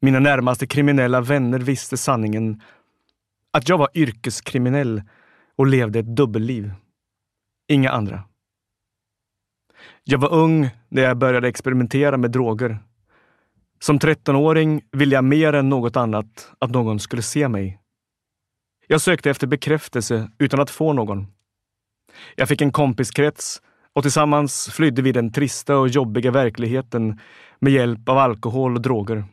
Mina 0.00 0.18
närmaste 0.18 0.66
kriminella 0.66 1.20
vänner 1.20 1.58
visste 1.58 1.96
sanningen. 1.96 2.62
Att 3.52 3.68
jag 3.68 3.78
var 3.78 3.88
yrkeskriminell 3.94 5.02
och 5.56 5.66
levde 5.66 5.98
ett 5.98 6.16
dubbelliv. 6.16 6.72
Inga 7.68 7.90
andra. 7.90 8.24
Jag 10.04 10.18
var 10.18 10.32
ung 10.32 10.70
när 10.88 11.02
jag 11.02 11.18
började 11.18 11.48
experimentera 11.48 12.16
med 12.16 12.30
droger. 12.30 12.78
Som 13.80 13.98
13-åring 13.98 14.82
ville 14.92 15.14
jag 15.14 15.24
mer 15.24 15.52
än 15.52 15.68
något 15.68 15.96
annat 15.96 16.52
att 16.58 16.70
någon 16.70 17.00
skulle 17.00 17.22
se 17.22 17.48
mig. 17.48 17.80
Jag 18.86 19.00
sökte 19.00 19.30
efter 19.30 19.46
bekräftelse 19.46 20.30
utan 20.38 20.60
att 20.60 20.70
få 20.70 20.92
någon. 20.92 21.26
Jag 22.36 22.48
fick 22.48 22.62
en 22.62 22.72
kompiskrets 22.72 23.62
och 23.92 24.02
tillsammans 24.02 24.68
flydde 24.72 25.02
vi 25.02 25.12
den 25.12 25.32
trista 25.32 25.78
och 25.78 25.88
jobbiga 25.88 26.30
verkligheten 26.30 27.20
med 27.58 27.72
hjälp 27.72 28.08
av 28.08 28.18
alkohol 28.18 28.74
och 28.74 28.82
droger. 28.82 29.24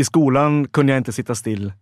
I 0.00 0.04
skolan 0.04 0.68
kunde 0.68 0.92
jag 0.92 1.00
inte 1.00 1.12
sitta 1.12 1.34
still, 1.34 1.72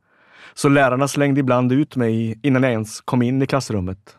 så 0.55 0.69
lärarna 0.69 1.09
slängde 1.09 1.41
ibland 1.41 1.73
ut 1.73 1.97
mig 1.97 2.41
innan 2.43 2.63
jag 2.63 2.73
ens 2.73 3.01
kom 3.01 3.23
in 3.23 3.43
i 3.43 3.47
klassrummet. 3.47 4.19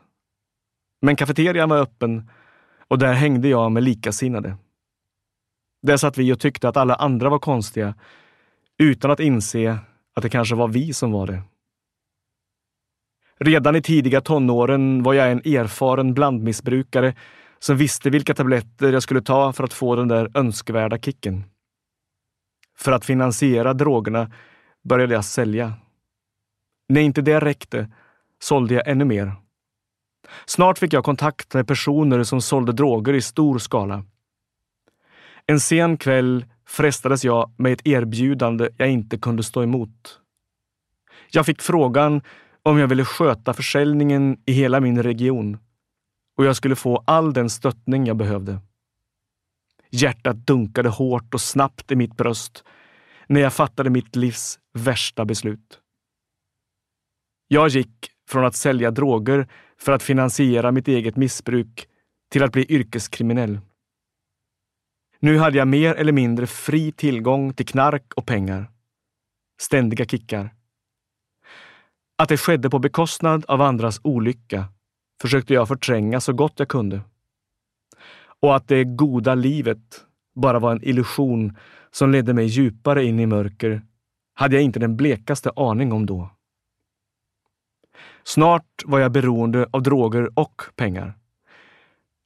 Men 1.02 1.16
kafeterian 1.16 1.70
var 1.70 1.78
öppen 1.78 2.30
och 2.88 3.00
där 3.00 3.14
hängde 3.14 3.48
jag 3.48 3.72
med 3.72 3.84
likasinnade. 3.84 4.58
Där 5.82 5.98
satt 5.98 6.18
vi 6.18 6.34
och 6.34 6.40
tyckte 6.40 6.70
att 6.70 6.78
alla 6.78 6.96
andra 6.96 7.30
var 7.30 7.40
konstiga 7.40 7.96
utan 8.78 9.12
att 9.12 9.20
inse 9.20 9.78
att 10.16 10.24
det 10.24 10.30
kanske 10.30 10.56
var 10.56 10.68
vi 10.68 10.94
som 10.94 11.12
var 11.12 11.28
det. 11.28 11.42
Redan 13.40 13.76
i 13.76 13.82
tidiga 13.82 14.22
tonåren 14.22 15.04
var 15.04 15.14
jag 15.14 15.32
en 15.32 15.40
erfaren 15.40 16.14
blandmissbrukare 16.14 17.16
som 17.60 17.78
visste 17.78 18.10
vilka 18.10 18.34
tabletter 18.36 18.94
jag 18.94 19.04
skulle 19.04 19.22
ta 19.22 19.54
för 19.54 19.64
att 19.64 19.74
få 19.74 19.96
den 19.96 20.08
där 20.08 20.32
önskvärda 20.34 20.98
kicken. 20.98 21.44
För 22.80 22.92
att 22.92 23.06
finansiera 23.06 23.74
drogerna 23.74 24.32
började 24.84 25.14
jag 25.14 25.26
sälja. 25.26 25.74
När 26.90 27.02
inte 27.02 27.22
det 27.22 27.40
räckte 27.40 27.92
sålde 28.40 28.74
jag 28.74 28.88
ännu 28.88 29.06
mer. 29.06 29.34
Snart 30.46 30.78
fick 30.78 30.94
jag 30.94 31.04
kontakt 31.04 31.54
med 31.54 31.68
personer 31.68 32.24
som 32.24 32.42
sålde 32.42 32.72
droger 32.72 33.14
i 33.14 33.22
stor 33.22 33.60
skala. 33.60 34.04
En 35.46 35.60
sen 35.60 35.98
kväll 35.98 36.46
frestades 36.68 37.24
jag 37.24 37.52
med 37.58 37.74
ett 37.74 37.88
erbjudande 37.88 38.70
jag 38.78 38.90
inte 38.90 39.18
kunde 39.18 39.44
stå 39.44 39.64
emot. 39.64 40.20
Jag 41.32 41.46
fick 41.46 41.62
frågan 41.62 42.22
om 42.64 42.78
jag 42.78 42.88
ville 42.88 43.06
sköta 43.06 43.54
försäljningen 43.54 44.38
i 44.46 44.52
hela 44.52 44.80
min 44.80 45.04
region 45.04 45.58
och 46.38 46.46
jag 46.46 46.56
skulle 46.56 46.76
få 46.76 47.04
all 47.08 47.34
den 47.34 47.50
stöttning 47.50 48.06
jag 48.06 48.18
behövde. 48.18 48.60
Hjärtat 49.92 50.36
dunkade 50.48 50.90
hårt 50.90 51.34
och 51.34 51.42
snabbt 51.42 51.92
i 51.92 51.96
mitt 51.96 52.18
bröst 52.18 52.64
när 53.28 53.42
jag 53.42 53.54
fattade 53.54 53.90
mitt 53.90 54.16
livs 54.16 54.60
värsta 54.74 55.26
beslut. 55.26 55.80
Jag 57.48 57.70
gick 57.70 58.12
från 58.30 58.46
att 58.46 58.56
sälja 58.56 58.92
droger 58.92 59.48
för 59.78 59.92
att 59.92 60.04
finansiera 60.04 60.72
mitt 60.72 60.88
eget 60.88 61.16
missbruk 61.16 61.88
till 62.32 62.44
att 62.44 62.52
bli 62.52 62.66
yrkeskriminell. 62.70 63.60
Nu 65.20 65.38
hade 65.38 65.58
jag 65.58 65.68
mer 65.68 65.96
eller 65.96 66.12
mindre 66.12 66.48
fri 66.48 66.92
tillgång 66.92 67.54
till 67.54 67.66
knark 67.66 68.14
och 68.16 68.26
pengar. 68.26 68.72
Ständiga 69.62 70.06
kickar. 70.06 70.56
Att 72.18 72.30
det 72.30 72.38
skedde 72.38 72.70
på 72.70 72.80
bekostnad 72.80 73.46
av 73.48 73.62
andras 73.62 74.00
olycka 74.04 74.66
försökte 75.22 75.54
jag 75.54 75.68
förtränga 75.68 76.20
så 76.20 76.34
gott 76.34 76.54
jag 76.56 76.68
kunde. 76.68 77.02
Och 78.42 78.56
att 78.56 78.68
det 78.68 78.84
goda 78.84 79.36
livet 79.36 80.06
bara 80.36 80.60
var 80.60 80.72
en 80.72 80.84
illusion 80.84 81.58
som 81.92 82.12
ledde 82.12 82.34
mig 82.34 82.46
djupare 82.46 83.06
in 83.06 83.20
i 83.20 83.26
mörker 83.26 83.82
hade 84.34 84.56
jag 84.56 84.64
inte 84.64 84.80
den 84.80 84.96
blekaste 84.96 85.52
aning 85.56 85.92
om 85.92 86.06
då. 86.06 86.30
Snart 88.24 88.84
var 88.86 89.00
jag 89.00 89.12
beroende 89.12 89.68
av 89.72 89.84
droger 89.84 90.40
och 90.40 90.62
pengar. 90.76 91.14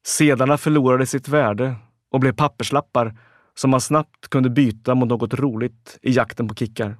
Sedlarna 0.05 0.57
förlorade 0.57 1.05
sitt 1.05 1.27
värde 1.27 1.75
och 2.11 2.19
blev 2.19 2.33
papperslappar 2.33 3.17
som 3.53 3.69
man 3.69 3.81
snabbt 3.81 4.27
kunde 4.27 4.49
byta 4.49 4.95
mot 4.95 5.09
något 5.09 5.33
roligt 5.33 5.99
i 6.01 6.11
jakten 6.11 6.47
på 6.47 6.55
kickar. 6.55 6.97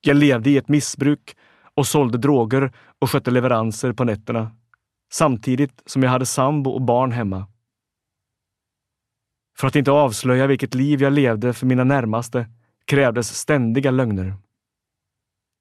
Jag 0.00 0.16
levde 0.16 0.50
i 0.50 0.56
ett 0.56 0.68
missbruk 0.68 1.36
och 1.74 1.86
sålde 1.86 2.18
droger 2.18 2.72
och 2.98 3.10
skötte 3.10 3.30
leveranser 3.30 3.92
på 3.92 4.04
nätterna 4.04 4.50
samtidigt 5.12 5.82
som 5.86 6.02
jag 6.02 6.10
hade 6.10 6.26
sambo 6.26 6.70
och 6.70 6.82
barn 6.82 7.12
hemma. 7.12 7.46
För 9.60 9.66
att 9.66 9.76
inte 9.76 9.90
avslöja 9.90 10.46
vilket 10.46 10.74
liv 10.74 11.02
jag 11.02 11.12
levde 11.12 11.52
för 11.52 11.66
mina 11.66 11.84
närmaste 11.84 12.46
krävdes 12.84 13.36
ständiga 13.36 13.90
lögner. 13.90 14.34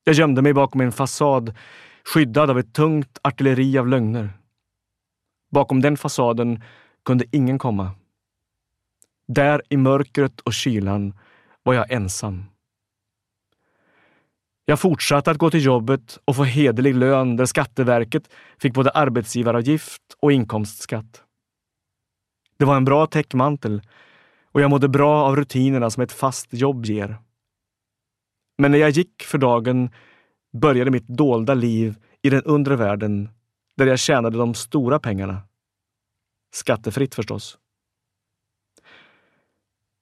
Jag 0.04 0.16
gömde 0.16 0.42
mig 0.42 0.54
bakom 0.54 0.82
en 0.82 0.92
fasad 0.92 1.58
skyddad 2.04 2.50
av 2.50 2.60
ett 2.60 2.74
tungt 2.74 3.20
artilleri 3.22 3.78
av 3.78 3.88
lögner. 3.88 4.30
Bakom 5.52 5.82
den 5.82 5.98
fasaden 5.98 6.64
kunde 7.06 7.26
ingen 7.32 7.60
komma. 7.60 7.92
Där 9.28 9.62
i 9.70 9.78
mörkret 9.78 10.40
och 10.40 10.54
kylan 10.54 11.14
var 11.64 11.74
jag 11.74 11.92
ensam. 11.92 12.46
Jag 14.66 14.80
fortsatte 14.80 15.32
att 15.32 15.38
gå 15.38 15.50
till 15.50 15.66
jobbet 15.66 16.20
och 16.26 16.36
få 16.36 16.44
hederlig 16.44 16.96
lön 16.96 17.36
där 17.36 17.46
Skatteverket 17.46 18.30
fick 18.58 18.74
både 18.74 18.90
arbetsgivaravgift 18.90 20.02
och 20.20 20.32
inkomstskatt. 20.32 21.24
Det 22.60 22.66
var 22.66 22.78
en 22.78 22.86
bra 22.86 23.06
täckmantel 23.06 23.82
och 24.52 24.62
jag 24.62 24.70
mådde 24.70 24.90
bra 24.90 25.24
av 25.24 25.36
rutinerna 25.36 25.90
som 25.90 26.04
ett 26.04 26.12
fast 26.12 26.54
jobb 26.54 26.86
ger. 26.86 27.18
Men 28.58 28.72
när 28.72 28.78
jag 28.78 28.90
gick 28.90 29.24
för 29.24 29.38
dagen 29.38 29.90
började 30.62 30.92
mitt 30.92 31.08
dolda 31.08 31.54
liv 31.54 31.96
i 32.22 32.30
den 32.30 32.44
undre 32.44 32.76
världen 32.76 33.30
där 33.78 33.86
jag 33.88 34.00
tjänade 34.00 34.38
de 34.38 34.54
stora 34.54 35.00
pengarna. 35.00 35.42
Skattefritt 36.52 37.16
förstås. 37.16 37.58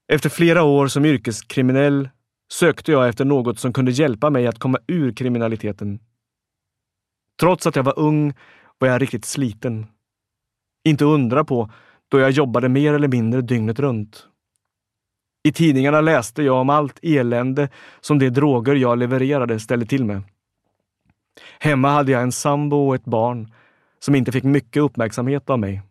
Efter 0.08 0.30
flera 0.30 0.64
år 0.64 0.88
som 0.88 1.06
yrkeskriminell 1.06 2.10
sökte 2.52 2.92
jag 2.92 3.10
efter 3.10 3.26
något 3.26 3.60
som 3.60 3.74
kunde 3.74 3.92
hjälpa 3.92 4.30
mig 4.30 4.48
att 4.48 4.60
komma 4.60 4.80
ur 4.88 5.12
kriminaliteten. 5.12 6.00
Trots 7.40 7.68
att 7.68 7.76
jag 7.76 7.84
var 7.84 8.00
ung 8.00 8.34
var 8.78 8.88
jag 8.88 9.02
riktigt 9.02 9.26
sliten. 9.26 9.86
Inte 10.84 11.06
undra 11.06 11.44
på 11.46 11.72
då 12.10 12.20
jag 12.20 12.32
jobbade 12.32 12.70
mer 12.70 12.94
eller 12.94 13.08
mindre 13.08 13.42
dygnet 13.42 13.80
runt. 13.80 14.28
I 15.44 15.52
tidningarna 15.52 16.02
läste 16.02 16.44
jag 16.44 16.56
om 16.56 16.70
allt 16.70 17.00
elände 17.02 17.70
som 18.02 18.20
de 18.20 18.30
droger 18.30 18.76
jag 18.76 18.98
levererade 18.98 19.60
ställde 19.60 19.86
till 19.86 20.06
med. 20.06 20.24
Hemma 21.60 21.90
hade 21.90 22.12
jag 22.12 22.22
en 22.22 22.32
sambo 22.32 22.88
och 22.88 22.96
ett 22.96 23.06
barn 23.06 23.54
som 24.00 24.16
inte 24.16 24.32
fick 24.32 24.44
mycket 24.44 24.84
uppmärksamhet 24.84 25.50
av 25.50 25.60
mig. 25.60 25.82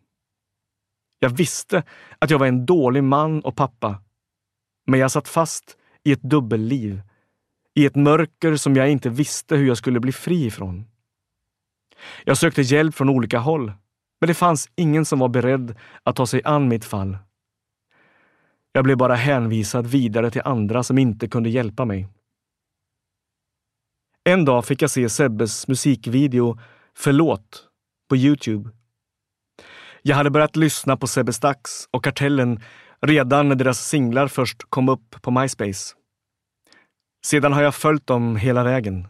Jag 1.19 1.29
visste 1.29 1.83
att 2.19 2.29
jag 2.29 2.39
var 2.39 2.47
en 2.47 2.65
dålig 2.65 3.03
man 3.03 3.41
och 3.41 3.55
pappa, 3.55 4.01
men 4.87 4.99
jag 4.99 5.11
satt 5.11 5.27
fast 5.27 5.77
i 6.03 6.11
ett 6.11 6.21
dubbelliv, 6.21 7.01
i 7.75 7.85
ett 7.85 7.95
mörker 7.95 8.55
som 8.55 8.75
jag 8.75 8.89
inte 8.89 9.09
visste 9.09 9.55
hur 9.55 9.67
jag 9.67 9.77
skulle 9.77 9.99
bli 9.99 10.11
fri 10.11 10.45
ifrån. 10.45 10.85
Jag 12.23 12.37
sökte 12.37 12.61
hjälp 12.61 12.95
från 12.95 13.09
olika 13.09 13.39
håll, 13.39 13.73
men 14.19 14.27
det 14.27 14.33
fanns 14.33 14.69
ingen 14.75 15.05
som 15.05 15.19
var 15.19 15.29
beredd 15.29 15.75
att 16.03 16.15
ta 16.15 16.25
sig 16.25 16.41
an 16.45 16.67
mitt 16.67 16.85
fall. 16.85 17.17
Jag 18.71 18.83
blev 18.83 18.97
bara 18.97 19.15
hänvisad 19.15 19.87
vidare 19.87 20.31
till 20.31 20.41
andra 20.45 20.83
som 20.83 20.97
inte 20.97 21.27
kunde 21.27 21.49
hjälpa 21.49 21.85
mig. 21.85 22.07
En 24.23 24.45
dag 24.45 24.65
fick 24.65 24.81
jag 24.81 24.89
se 24.89 25.09
Sebbes 25.09 25.67
musikvideo 25.67 26.59
Förlåt 26.93 27.67
på 28.09 28.15
Youtube. 28.15 28.69
Jag 30.01 30.15
hade 30.15 30.29
börjat 30.29 30.55
lyssna 30.55 30.97
på 30.97 31.07
Sebbe 31.07 31.33
Stax 31.33 31.71
och 31.91 32.03
Kartellen 32.03 32.61
redan 33.01 33.49
när 33.49 33.55
deras 33.55 33.87
singlar 33.87 34.27
först 34.27 34.63
kom 34.69 34.89
upp 34.89 35.21
på 35.21 35.31
MySpace. 35.31 35.95
Sedan 37.25 37.53
har 37.53 37.61
jag 37.61 37.75
följt 37.75 38.07
dem 38.07 38.35
hela 38.35 38.63
vägen. 38.63 39.07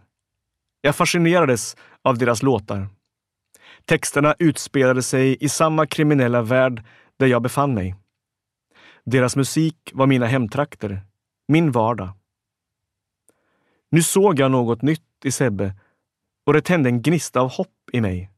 Jag 0.81 0.95
fascinerades 0.95 1.75
av 2.03 2.17
deras 2.17 2.43
låtar. 2.43 2.87
Texterna 3.87 4.35
utspelade 4.39 5.03
sig 5.03 5.37
i 5.39 5.49
samma 5.49 5.85
kriminella 5.85 6.41
värld 6.41 6.83
där 7.17 7.27
jag 7.27 7.41
befann 7.41 7.73
mig. 7.73 7.95
Deras 9.03 9.35
musik 9.35 9.91
var 9.93 10.07
mina 10.07 10.25
hemtrakter, 10.25 11.01
min 11.47 11.71
vardag. 11.71 12.09
Nu 13.89 14.03
såg 14.03 14.39
jag 14.39 14.51
något 14.51 14.81
nytt 14.81 15.25
i 15.25 15.31
Sebbe 15.31 15.73
och 16.45 16.53
det 16.53 16.61
tände 16.61 16.89
en 16.89 17.01
gnista 17.01 17.39
av 17.39 17.49
hopp 17.49 17.89
i 17.93 18.01
mig. 18.01 18.31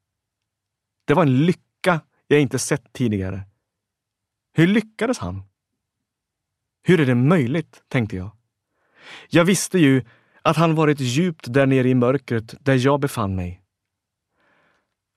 Det 1.05 1.13
var 1.13 1.23
en 1.23 1.45
lycka 1.45 2.01
jag 2.27 2.41
inte 2.41 2.59
sett 2.59 2.93
tidigare. 2.93 3.41
Hur 4.53 4.67
lyckades 4.67 5.17
han? 5.17 5.43
Hur 6.83 6.99
är 6.99 7.05
det 7.05 7.15
möjligt, 7.15 7.83
tänkte 7.87 8.15
jag. 8.15 8.31
Jag 9.29 9.45
visste 9.45 9.79
ju 9.79 10.05
att 10.41 10.57
han 10.57 10.75
varit 10.75 10.99
djupt 10.99 11.53
där 11.53 11.65
nere 11.65 11.89
i 11.89 11.95
mörkret 11.95 12.55
där 12.59 12.85
jag 12.85 12.99
befann 12.99 13.35
mig. 13.35 13.58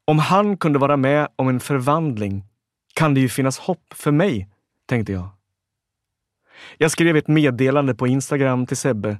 Om 0.04 0.18
han 0.18 0.56
kunde 0.56 0.78
vara 0.78 0.96
med 0.96 1.28
om 1.36 1.48
en 1.48 1.60
förvandling 1.60 2.44
kan 2.94 3.14
det 3.14 3.20
ju 3.20 3.28
finnas 3.28 3.58
hopp 3.58 3.94
för 3.94 4.12
mig, 4.12 4.48
tänkte 4.86 5.12
jag. 5.12 5.28
Jag 6.78 6.90
skrev 6.90 7.16
ett 7.16 7.28
meddelande 7.28 7.94
på 7.94 8.06
Instagram 8.06 8.66
till 8.66 8.76
Sebbe 8.76 9.18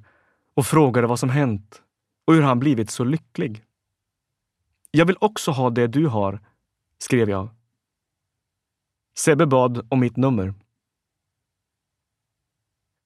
och 0.54 0.66
frågade 0.66 1.06
vad 1.06 1.18
som 1.18 1.30
hänt 1.30 1.82
och 2.26 2.34
hur 2.34 2.42
han 2.42 2.58
blivit 2.58 2.90
så 2.90 3.04
lycklig. 3.04 3.64
Jag 4.90 5.06
vill 5.06 5.16
också 5.20 5.50
ha 5.50 5.70
det 5.70 5.86
du 5.86 6.06
har, 6.06 6.40
skrev 6.98 7.30
jag. 7.30 7.48
Sebbe 9.18 9.46
bad 9.46 9.86
om 9.90 10.00
mitt 10.00 10.16
nummer. 10.16 10.54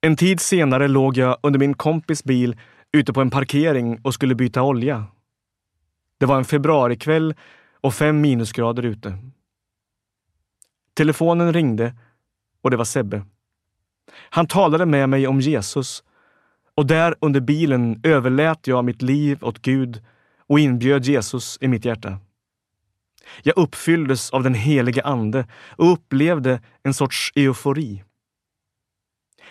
En 0.00 0.16
tid 0.16 0.40
senare 0.40 0.88
låg 0.88 1.16
jag 1.16 1.38
under 1.42 1.58
min 1.58 1.74
kompis 1.74 2.24
bil 2.24 2.56
ute 2.92 3.12
på 3.12 3.20
en 3.20 3.30
parkering 3.30 4.00
och 4.02 4.14
skulle 4.14 4.34
byta 4.34 4.62
olja. 4.62 5.04
Det 6.18 6.26
var 6.26 6.36
en 6.36 6.44
februarikväll 6.44 7.34
och 7.86 7.94
fem 7.94 8.20
minusgrader 8.20 8.82
ute. 8.82 9.18
Telefonen 10.94 11.52
ringde 11.52 11.94
och 12.62 12.70
det 12.70 12.76
var 12.76 12.84
Sebbe. 12.84 13.24
Han 14.12 14.46
talade 14.46 14.86
med 14.86 15.08
mig 15.08 15.26
om 15.26 15.40
Jesus 15.40 16.04
och 16.74 16.86
där 16.86 17.14
under 17.20 17.40
bilen 17.40 18.00
överlät 18.02 18.66
jag 18.66 18.84
mitt 18.84 19.02
liv 19.02 19.44
åt 19.44 19.62
Gud 19.62 20.04
och 20.38 20.60
inbjöd 20.60 21.04
Jesus 21.04 21.58
i 21.60 21.68
mitt 21.68 21.84
hjärta. 21.84 22.18
Jag 23.42 23.58
uppfylldes 23.58 24.30
av 24.30 24.42
den 24.42 24.54
helige 24.54 25.02
Ande 25.02 25.46
och 25.68 25.92
upplevde 25.92 26.60
en 26.82 26.94
sorts 26.94 27.32
eufori. 27.34 28.04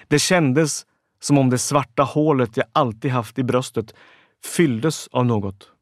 Det 0.08 0.20
kändes 0.20 0.86
som 1.20 1.38
om 1.38 1.50
det 1.50 1.58
svarta 1.58 2.04
hålet 2.04 2.58
jag 2.58 2.66
alltid 2.72 3.12
haft 3.12 3.40
i 3.40 3.44
bröstet 3.44 3.94
fylldes 4.44 5.08
av 5.08 5.26
något. 5.26 5.75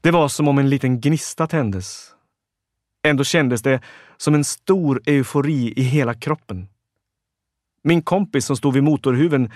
Det 0.00 0.10
var 0.10 0.28
som 0.28 0.48
om 0.48 0.58
en 0.58 0.68
liten 0.68 1.00
gnista 1.00 1.46
tändes. 1.46 2.14
Ändå 3.02 3.24
kändes 3.24 3.62
det 3.62 3.80
som 4.16 4.34
en 4.34 4.44
stor 4.44 5.02
eufori 5.06 5.72
i 5.76 5.82
hela 5.82 6.14
kroppen. 6.14 6.68
Min 7.82 8.02
kompis 8.02 8.46
som 8.46 8.56
stod 8.56 8.74
vid 8.74 8.82
motorhuven 8.82 9.50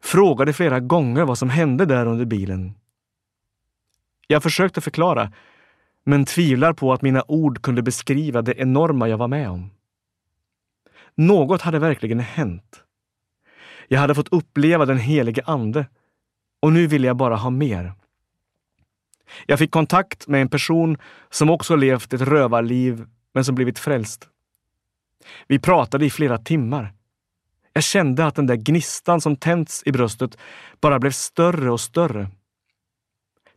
frågade 0.00 0.52
flera 0.52 0.80
gånger 0.80 1.24
vad 1.24 1.38
som 1.38 1.50
hände 1.50 1.86
där 1.86 2.06
under 2.06 2.24
bilen. 2.24 2.74
Jag 4.26 4.42
försökte 4.42 4.80
förklara, 4.80 5.32
men 6.04 6.24
tvivlar 6.24 6.72
på 6.72 6.92
att 6.92 7.02
mina 7.02 7.24
ord 7.28 7.62
kunde 7.62 7.82
beskriva 7.82 8.42
det 8.42 8.54
enorma 8.58 9.08
jag 9.08 9.18
var 9.18 9.28
med 9.28 9.50
om. 9.50 9.70
Något 11.14 11.62
hade 11.62 11.78
verkligen 11.78 12.20
hänt. 12.20 12.84
Jag 13.88 14.00
hade 14.00 14.14
fått 14.14 14.32
uppleva 14.32 14.86
den 14.86 14.98
helige 14.98 15.42
Ande 15.44 15.86
och 16.60 16.72
nu 16.72 16.86
ville 16.86 17.06
jag 17.06 17.16
bara 17.16 17.36
ha 17.36 17.50
mer. 17.50 17.92
Jag 19.46 19.58
fick 19.58 19.70
kontakt 19.70 20.28
med 20.28 20.42
en 20.42 20.48
person 20.48 20.96
som 21.30 21.50
också 21.50 21.76
levt 21.76 22.12
ett 22.12 22.20
rövarliv 22.20 23.06
men 23.34 23.44
som 23.44 23.54
blivit 23.54 23.78
frälst. 23.78 24.28
Vi 25.46 25.58
pratade 25.58 26.06
i 26.06 26.10
flera 26.10 26.38
timmar. 26.38 26.92
Jag 27.72 27.84
kände 27.84 28.26
att 28.26 28.34
den 28.34 28.46
där 28.46 28.56
gnistan 28.56 29.20
som 29.20 29.36
tänts 29.36 29.82
i 29.86 29.92
bröstet 29.92 30.38
bara 30.80 30.98
blev 30.98 31.10
större 31.10 31.70
och 31.70 31.80
större. 31.80 32.28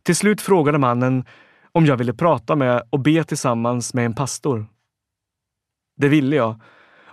Till 0.02 0.16
slut 0.16 0.40
frågade 0.40 0.78
mannen 0.78 1.24
om 1.72 1.86
jag 1.86 1.96
ville 1.96 2.14
prata 2.14 2.56
med 2.56 2.82
och 2.90 3.00
be 3.00 3.24
tillsammans 3.24 3.94
med 3.94 4.06
en 4.06 4.14
pastor. 4.14 4.66
Det 5.96 6.08
ville 6.08 6.36
jag 6.36 6.60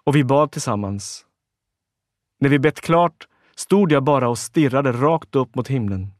och 0.03 0.15
vi 0.15 0.23
bad 0.23 0.51
tillsammans. 0.51 1.25
När 2.39 2.49
vi 2.49 2.59
bett 2.59 2.81
klart 2.81 3.27
stod 3.55 3.91
jag 3.91 4.03
bara 4.03 4.29
och 4.29 4.37
stirrade 4.37 4.91
rakt 4.91 5.35
upp 5.35 5.55
mot 5.55 5.67
himlen. 5.67 6.11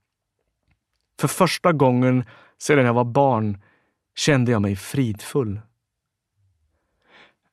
För 1.24 1.28
första 1.28 1.72
gången 1.72 2.26
sedan 2.58 2.86
jag 2.86 2.94
var 2.94 3.04
barn 3.04 3.58
kände 4.16 4.52
jag 4.52 4.62
mig 4.62 4.76
fridfull. 4.76 5.62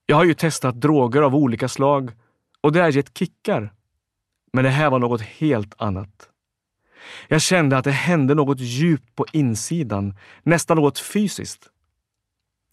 Jag 0.06 0.16
har 0.16 0.24
ju 0.24 0.34
testat 0.34 0.80
droger 0.80 1.22
av 1.22 1.34
olika 1.34 1.68
slag 1.68 2.12
och 2.60 2.72
det 2.72 2.80
har 2.80 2.88
gett 2.88 3.18
kickar. 3.18 3.74
Men 4.52 4.64
det 4.64 4.70
här 4.70 4.90
var 4.90 4.98
något 4.98 5.20
helt 5.20 5.74
annat. 5.78 6.28
Jag 7.28 7.42
kände 7.42 7.78
att 7.78 7.84
det 7.84 7.90
hände 7.90 8.34
något 8.34 8.60
djupt 8.60 9.16
på 9.16 9.26
insidan, 9.32 10.14
nästan 10.42 10.76
något 10.76 10.98
fysiskt. 10.98 11.68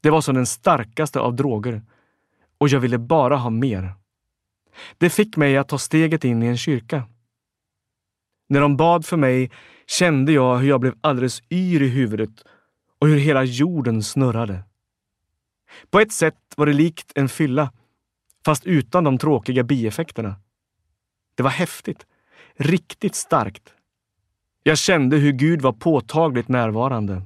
Det 0.01 0.09
var 0.09 0.21
som 0.21 0.35
den 0.35 0.45
starkaste 0.45 1.19
av 1.19 1.35
droger 1.35 1.81
och 2.57 2.69
jag 2.69 2.79
ville 2.79 2.97
bara 2.97 3.35
ha 3.35 3.49
mer. 3.49 3.93
Det 4.97 5.09
fick 5.09 5.37
mig 5.37 5.57
att 5.57 5.69
ta 5.69 5.77
steget 5.77 6.23
in 6.23 6.43
i 6.43 6.47
en 6.47 6.57
kyrka. 6.57 7.03
När 8.49 8.61
de 8.61 8.77
bad 8.77 9.05
för 9.05 9.17
mig 9.17 9.51
kände 9.87 10.31
jag 10.31 10.57
hur 10.57 10.69
jag 10.69 10.81
blev 10.81 10.95
alldeles 11.01 11.41
yr 11.51 11.81
i 11.81 11.87
huvudet 11.87 12.43
och 12.99 13.07
hur 13.07 13.17
hela 13.17 13.43
jorden 13.43 14.03
snurrade. 14.03 14.63
På 15.89 15.99
ett 15.99 16.11
sätt 16.11 16.35
var 16.57 16.65
det 16.65 16.73
likt 16.73 17.11
en 17.15 17.29
fylla, 17.29 17.71
fast 18.45 18.65
utan 18.65 19.03
de 19.03 19.17
tråkiga 19.17 19.63
bieffekterna. 19.63 20.35
Det 21.35 21.43
var 21.43 21.49
häftigt, 21.49 22.05
riktigt 22.55 23.15
starkt. 23.15 23.73
Jag 24.63 24.77
kände 24.77 25.17
hur 25.17 25.31
Gud 25.31 25.61
var 25.61 25.73
påtagligt 25.73 26.47
närvarande. 26.47 27.21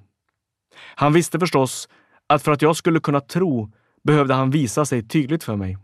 Han 0.95 1.13
visste 1.13 1.39
förstås 1.39 1.89
att 2.27 2.43
för 2.43 2.51
att 2.51 2.61
jag 2.61 2.75
skulle 2.75 2.99
kunna 2.99 3.19
tro 3.19 3.71
behövde 4.03 4.33
han 4.33 4.51
visa 4.51 4.85
sig 4.85 5.07
tydligt 5.07 5.43
för 5.43 5.55
mig. 5.55 5.77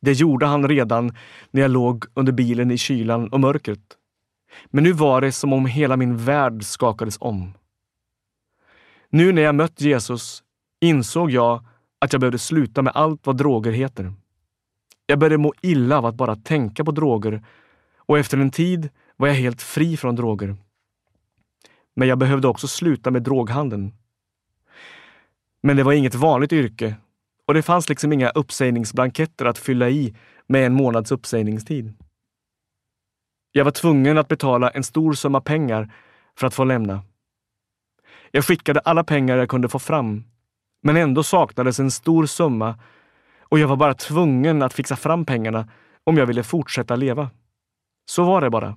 Det 0.00 0.12
gjorde 0.12 0.46
han 0.46 0.68
redan 0.68 1.16
när 1.50 1.62
jag 1.62 1.70
låg 1.70 2.04
under 2.14 2.32
bilen 2.32 2.70
i 2.70 2.78
kylan 2.78 3.28
och 3.28 3.40
mörkret. 3.40 3.96
Men 4.66 4.84
nu 4.84 4.92
var 4.92 5.20
det 5.20 5.32
som 5.32 5.52
om 5.52 5.66
hela 5.66 5.96
min 5.96 6.16
värld 6.16 6.64
skakades 6.64 7.16
om. 7.20 7.52
Nu 9.08 9.32
när 9.32 9.42
jag 9.42 9.54
mött 9.54 9.80
Jesus 9.80 10.42
insåg 10.80 11.30
jag 11.30 11.64
att 11.98 12.12
jag 12.12 12.20
behövde 12.20 12.38
sluta 12.38 12.82
med 12.82 12.92
allt 12.96 13.26
vad 13.26 13.36
droger 13.36 13.72
heter. 13.72 14.12
Jag 15.06 15.18
började 15.18 15.38
må 15.38 15.52
illa 15.60 15.98
av 15.98 16.06
att 16.06 16.14
bara 16.14 16.36
tänka 16.36 16.84
på 16.84 16.90
droger 16.90 17.44
och 17.96 18.18
efter 18.18 18.38
en 18.38 18.50
tid 18.50 18.88
var 19.16 19.28
jag 19.28 19.34
helt 19.34 19.62
fri 19.62 19.96
från 19.96 20.16
droger. 20.16 20.56
Men 21.96 22.08
jag 22.08 22.18
behövde 22.18 22.48
också 22.48 22.68
sluta 22.68 23.10
med 23.10 23.22
droghandeln. 23.22 23.92
Men 25.62 25.76
det 25.76 25.82
var 25.82 25.92
inget 25.92 26.14
vanligt 26.14 26.52
yrke 26.52 26.94
och 27.46 27.54
det 27.54 27.62
fanns 27.62 27.88
liksom 27.88 28.12
inga 28.12 28.30
uppsägningsblanketter 28.30 29.44
att 29.44 29.58
fylla 29.58 29.88
i 29.88 30.14
med 30.46 30.66
en 30.66 30.74
månads 30.74 31.12
uppsägningstid. 31.12 31.94
Jag 33.52 33.64
var 33.64 33.72
tvungen 33.72 34.18
att 34.18 34.28
betala 34.28 34.70
en 34.70 34.84
stor 34.84 35.12
summa 35.12 35.40
pengar 35.40 35.92
för 36.36 36.46
att 36.46 36.54
få 36.54 36.64
lämna. 36.64 37.02
Jag 38.30 38.44
skickade 38.44 38.80
alla 38.80 39.04
pengar 39.04 39.36
jag 39.36 39.48
kunde 39.48 39.68
få 39.68 39.78
fram, 39.78 40.24
men 40.82 40.96
ändå 40.96 41.22
saknades 41.22 41.80
en 41.80 41.90
stor 41.90 42.26
summa 42.26 42.78
och 43.40 43.58
jag 43.58 43.68
var 43.68 43.76
bara 43.76 43.94
tvungen 43.94 44.62
att 44.62 44.72
fixa 44.72 44.96
fram 44.96 45.24
pengarna 45.24 45.68
om 46.04 46.16
jag 46.16 46.26
ville 46.26 46.42
fortsätta 46.42 46.96
leva. 46.96 47.30
Så 48.06 48.24
var 48.24 48.40
det 48.40 48.50
bara. 48.50 48.76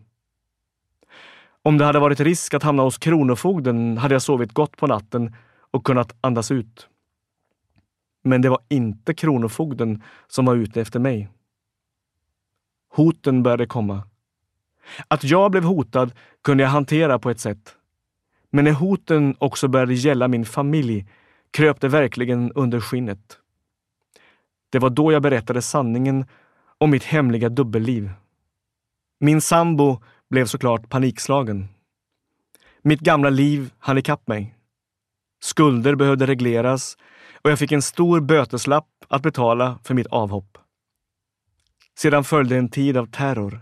Om 1.61 1.77
det 1.77 1.85
hade 1.85 1.99
varit 1.99 2.19
risk 2.19 2.53
att 2.53 2.63
hamna 2.63 2.83
hos 2.83 2.97
Kronofogden 2.97 3.97
hade 3.97 4.15
jag 4.15 4.21
sovit 4.21 4.53
gott 4.53 4.77
på 4.77 4.87
natten 4.87 5.35
och 5.71 5.85
kunnat 5.85 6.15
andas 6.21 6.51
ut. 6.51 6.87
Men 8.23 8.41
det 8.41 8.49
var 8.49 8.59
inte 8.69 9.13
Kronofogden 9.13 10.03
som 10.27 10.45
var 10.45 10.55
ute 10.55 10.81
efter 10.81 10.99
mig. 10.99 11.29
Hoten 12.89 13.43
började 13.43 13.65
komma. 13.65 14.03
Att 15.07 15.23
jag 15.23 15.51
blev 15.51 15.63
hotad 15.63 16.13
kunde 16.43 16.63
jag 16.63 16.69
hantera 16.69 17.19
på 17.19 17.29
ett 17.29 17.39
sätt. 17.39 17.75
Men 18.49 18.65
när 18.65 18.71
hoten 18.71 19.35
också 19.39 19.67
började 19.67 19.93
gälla 19.93 20.27
min 20.27 20.45
familj 20.45 21.07
kröp 21.51 21.81
det 21.81 21.87
verkligen 21.87 22.51
under 22.51 22.79
skinnet. 22.79 23.37
Det 24.69 24.79
var 24.79 24.89
då 24.89 25.11
jag 25.11 25.21
berättade 25.21 25.61
sanningen 25.61 26.25
om 26.77 26.89
mitt 26.89 27.03
hemliga 27.03 27.49
dubbelliv. 27.49 28.11
Min 29.19 29.41
sambo 29.41 30.01
blev 30.29 30.45
såklart 30.45 30.89
panikslagen. 30.89 31.67
Mitt 32.81 32.99
gamla 32.99 33.29
liv 33.29 33.73
hann 33.79 33.97
ikapp 33.97 34.27
mig. 34.27 34.55
Skulder 35.43 35.95
behövde 35.95 36.27
regleras 36.27 36.97
och 37.41 37.51
jag 37.51 37.59
fick 37.59 37.71
en 37.71 37.81
stor 37.81 38.21
böteslapp 38.21 38.87
att 39.07 39.21
betala 39.21 39.79
för 39.83 39.93
mitt 39.93 40.07
avhopp. 40.07 40.57
Sedan 41.97 42.23
följde 42.23 42.57
en 42.57 42.69
tid 42.69 42.97
av 42.97 43.05
terror. 43.05 43.61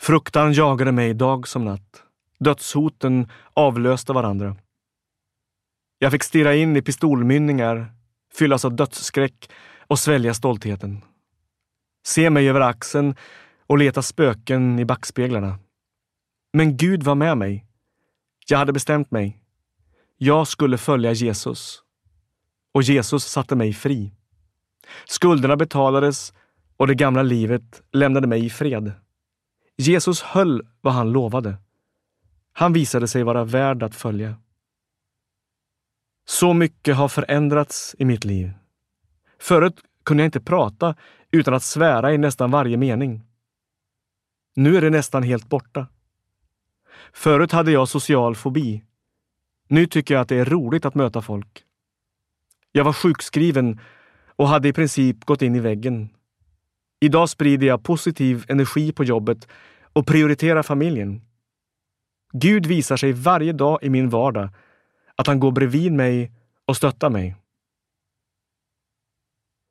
Fruktan 0.00 0.52
jagade 0.52 0.92
mig 0.92 1.14
dag 1.14 1.48
som 1.48 1.64
natt. 1.64 2.02
Dödshoten 2.38 3.30
avlöste 3.54 4.12
varandra. 4.12 4.56
Jag 5.98 6.12
fick 6.12 6.22
stirra 6.22 6.54
in 6.54 6.76
i 6.76 6.82
pistolmynningar, 6.82 7.92
fyllas 8.34 8.64
av 8.64 8.76
dödsskräck 8.76 9.50
och 9.86 9.98
svälja 9.98 10.34
stoltheten. 10.34 11.04
Se 12.06 12.30
mig 12.30 12.48
över 12.48 12.60
axeln 12.60 13.14
och 13.66 13.78
leta 13.78 14.02
spöken 14.02 14.78
i 14.78 14.84
backspeglarna. 14.84 15.58
Men 16.52 16.76
Gud 16.76 17.02
var 17.02 17.14
med 17.14 17.38
mig. 17.38 17.66
Jag 18.48 18.58
hade 18.58 18.72
bestämt 18.72 19.10
mig. 19.10 19.38
Jag 20.16 20.48
skulle 20.48 20.78
följa 20.78 21.12
Jesus. 21.12 21.82
Och 22.74 22.82
Jesus 22.82 23.24
satte 23.24 23.56
mig 23.56 23.72
fri. 23.72 24.12
Skulderna 25.04 25.56
betalades 25.56 26.32
och 26.76 26.86
det 26.86 26.94
gamla 26.94 27.22
livet 27.22 27.82
lämnade 27.92 28.26
mig 28.26 28.46
i 28.46 28.50
fred. 28.50 28.92
Jesus 29.76 30.22
höll 30.22 30.68
vad 30.80 30.92
han 30.92 31.12
lovade. 31.12 31.56
Han 32.52 32.72
visade 32.72 33.08
sig 33.08 33.22
vara 33.22 33.44
värd 33.44 33.82
att 33.82 33.94
följa. 33.94 34.36
Så 36.24 36.54
mycket 36.54 36.96
har 36.96 37.08
förändrats 37.08 37.96
i 37.98 38.04
mitt 38.04 38.24
liv. 38.24 38.52
Förut 39.38 39.80
kunde 40.04 40.22
jag 40.22 40.28
inte 40.28 40.40
prata 40.40 40.94
utan 41.30 41.54
att 41.54 41.62
svära 41.62 42.12
i 42.12 42.18
nästan 42.18 42.50
varje 42.50 42.76
mening. 42.76 43.22
Nu 44.54 44.76
är 44.76 44.80
det 44.80 44.90
nästan 44.90 45.22
helt 45.22 45.48
borta. 45.48 45.86
Förut 47.12 47.52
hade 47.52 47.72
jag 47.72 47.88
social 47.88 48.36
fobi. 48.36 48.82
Nu 49.68 49.86
tycker 49.86 50.14
jag 50.14 50.20
att 50.20 50.28
det 50.28 50.36
är 50.36 50.44
roligt 50.44 50.84
att 50.84 50.94
möta 50.94 51.22
folk. 51.22 51.64
Jag 52.72 52.84
var 52.84 52.92
sjukskriven 52.92 53.80
och 54.36 54.48
hade 54.48 54.68
i 54.68 54.72
princip 54.72 55.24
gått 55.24 55.42
in 55.42 55.54
i 55.54 55.60
väggen. 55.60 56.08
Idag 57.06 57.28
sprider 57.28 57.66
jag 57.66 57.82
positiv 57.82 58.44
energi 58.48 58.92
på 58.92 59.04
jobbet 59.04 59.48
och 59.92 60.06
prioriterar 60.06 60.62
familjen. 60.62 61.22
Gud 62.32 62.66
visar 62.66 62.96
sig 62.96 63.12
varje 63.12 63.52
dag 63.52 63.78
i 63.82 63.90
min 63.90 64.08
vardag, 64.08 64.48
att 65.16 65.26
han 65.26 65.40
går 65.40 65.52
bredvid 65.52 65.92
mig 65.92 66.32
och 66.64 66.76
stöttar 66.76 67.10
mig. 67.10 67.36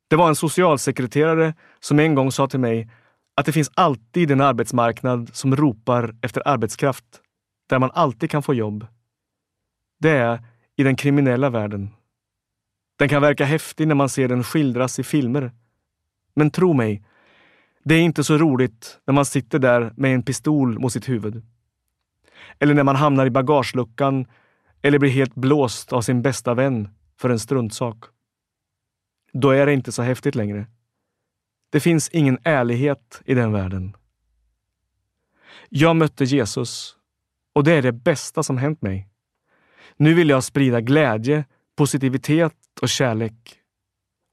Det 0.08 0.16
var 0.16 0.28
en 0.28 0.36
socialsekreterare 0.36 1.54
som 1.80 1.98
en 1.98 2.14
gång 2.14 2.32
sa 2.32 2.46
till 2.46 2.60
mig 2.60 2.90
att 3.34 3.46
det 3.46 3.52
finns 3.52 3.70
alltid 3.74 4.30
en 4.30 4.40
arbetsmarknad 4.40 5.30
som 5.34 5.56
ropar 5.56 6.14
efter 6.22 6.48
arbetskraft, 6.48 7.22
där 7.68 7.78
man 7.78 7.90
alltid 7.94 8.30
kan 8.30 8.42
få 8.42 8.54
jobb. 8.54 8.86
Det 9.98 10.10
är 10.10 10.44
i 10.76 10.82
den 10.82 10.96
kriminella 10.96 11.50
världen. 11.50 11.90
Den 12.98 13.08
kan 13.08 13.22
verka 13.22 13.44
häftig 13.44 13.88
när 13.88 13.94
man 13.94 14.08
ser 14.08 14.28
den 14.28 14.44
skildras 14.44 14.98
i 14.98 15.02
filmer. 15.02 15.52
Men 16.34 16.50
tro 16.50 16.72
mig, 16.72 17.02
det 17.88 17.94
är 17.94 18.00
inte 18.00 18.24
så 18.24 18.38
roligt 18.38 18.98
när 19.06 19.14
man 19.14 19.24
sitter 19.24 19.58
där 19.58 19.92
med 19.96 20.14
en 20.14 20.22
pistol 20.22 20.78
mot 20.78 20.92
sitt 20.92 21.08
huvud. 21.08 21.42
Eller 22.58 22.74
när 22.74 22.82
man 22.82 22.96
hamnar 22.96 23.26
i 23.26 23.30
bagageluckan 23.30 24.26
eller 24.82 24.98
blir 24.98 25.10
helt 25.10 25.34
blåst 25.34 25.92
av 25.92 26.00
sin 26.00 26.22
bästa 26.22 26.54
vän 26.54 26.88
för 27.20 27.30
en 27.30 27.38
struntsak. 27.38 27.96
Då 29.32 29.50
är 29.50 29.66
det 29.66 29.72
inte 29.72 29.92
så 29.92 30.02
häftigt 30.02 30.34
längre. 30.34 30.66
Det 31.70 31.80
finns 31.80 32.08
ingen 32.08 32.38
ärlighet 32.44 33.22
i 33.24 33.34
den 33.34 33.52
världen. 33.52 33.96
Jag 35.68 35.96
mötte 35.96 36.24
Jesus 36.24 36.96
och 37.54 37.64
det 37.64 37.72
är 37.72 37.82
det 37.82 37.92
bästa 37.92 38.42
som 38.42 38.58
hänt 38.58 38.82
mig. 38.82 39.08
Nu 39.96 40.14
vill 40.14 40.28
jag 40.28 40.44
sprida 40.44 40.80
glädje, 40.80 41.44
positivitet 41.76 42.56
och 42.82 42.88
kärlek. 42.88 43.58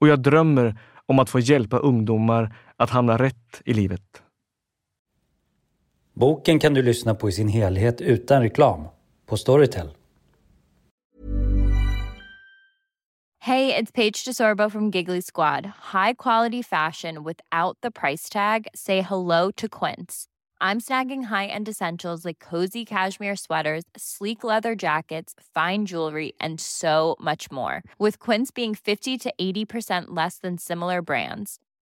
Och 0.00 0.08
jag 0.08 0.22
drömmer 0.22 0.78
om 1.06 1.18
att 1.18 1.30
få 1.30 1.38
hjälpa 1.40 1.78
ungdomar 1.78 2.56
att 2.76 2.90
hamna 2.90 3.16
rätt 3.16 3.62
i 3.64 3.74
livet. 3.74 4.22
Boken 6.12 6.58
kan 6.58 6.74
du 6.74 6.82
lyssna 6.82 7.14
på 7.14 7.28
i 7.28 7.32
sin 7.32 7.48
helhet 7.48 8.00
utan 8.00 8.42
reklam 8.42 8.88
på 9.26 9.36
Storytel. 9.36 9.90
Hey, 13.38 13.76
it's 13.76 13.92
Paige 13.92 14.24
DeSorbo 14.24 14.70
from 14.70 14.90
Giggly 14.90 15.20
Squad. 15.20 15.66
High 15.92 16.14
quality 16.14 16.62
fashion 16.62 17.24
without 17.24 17.76
the 17.82 17.90
price 17.90 18.30
tag. 18.30 18.66
Say 18.74 19.02
hello 19.02 19.50
to 19.56 19.68
Quince. 19.68 20.28
I'm 20.62 20.80
snagging 20.80 21.24
high-end 21.24 21.68
essentials 21.68 22.24
like 22.24 22.38
cozy 22.38 22.86
cashmere 22.86 23.36
sweaters, 23.36 23.84
sleek 23.96 24.44
leather 24.44 24.74
jackets, 24.74 25.34
fine 25.54 25.84
jewelry, 25.84 26.32
and 26.40 26.58
so 26.58 27.16
much 27.20 27.50
more. 27.52 27.82
With 27.98 28.18
Quince 28.18 28.50
being 28.50 28.74
50 28.74 29.18
to 29.18 29.34
80% 29.38 30.04
less 30.16 30.38
than 30.38 30.56
similar 30.56 31.02
brands 31.02 31.58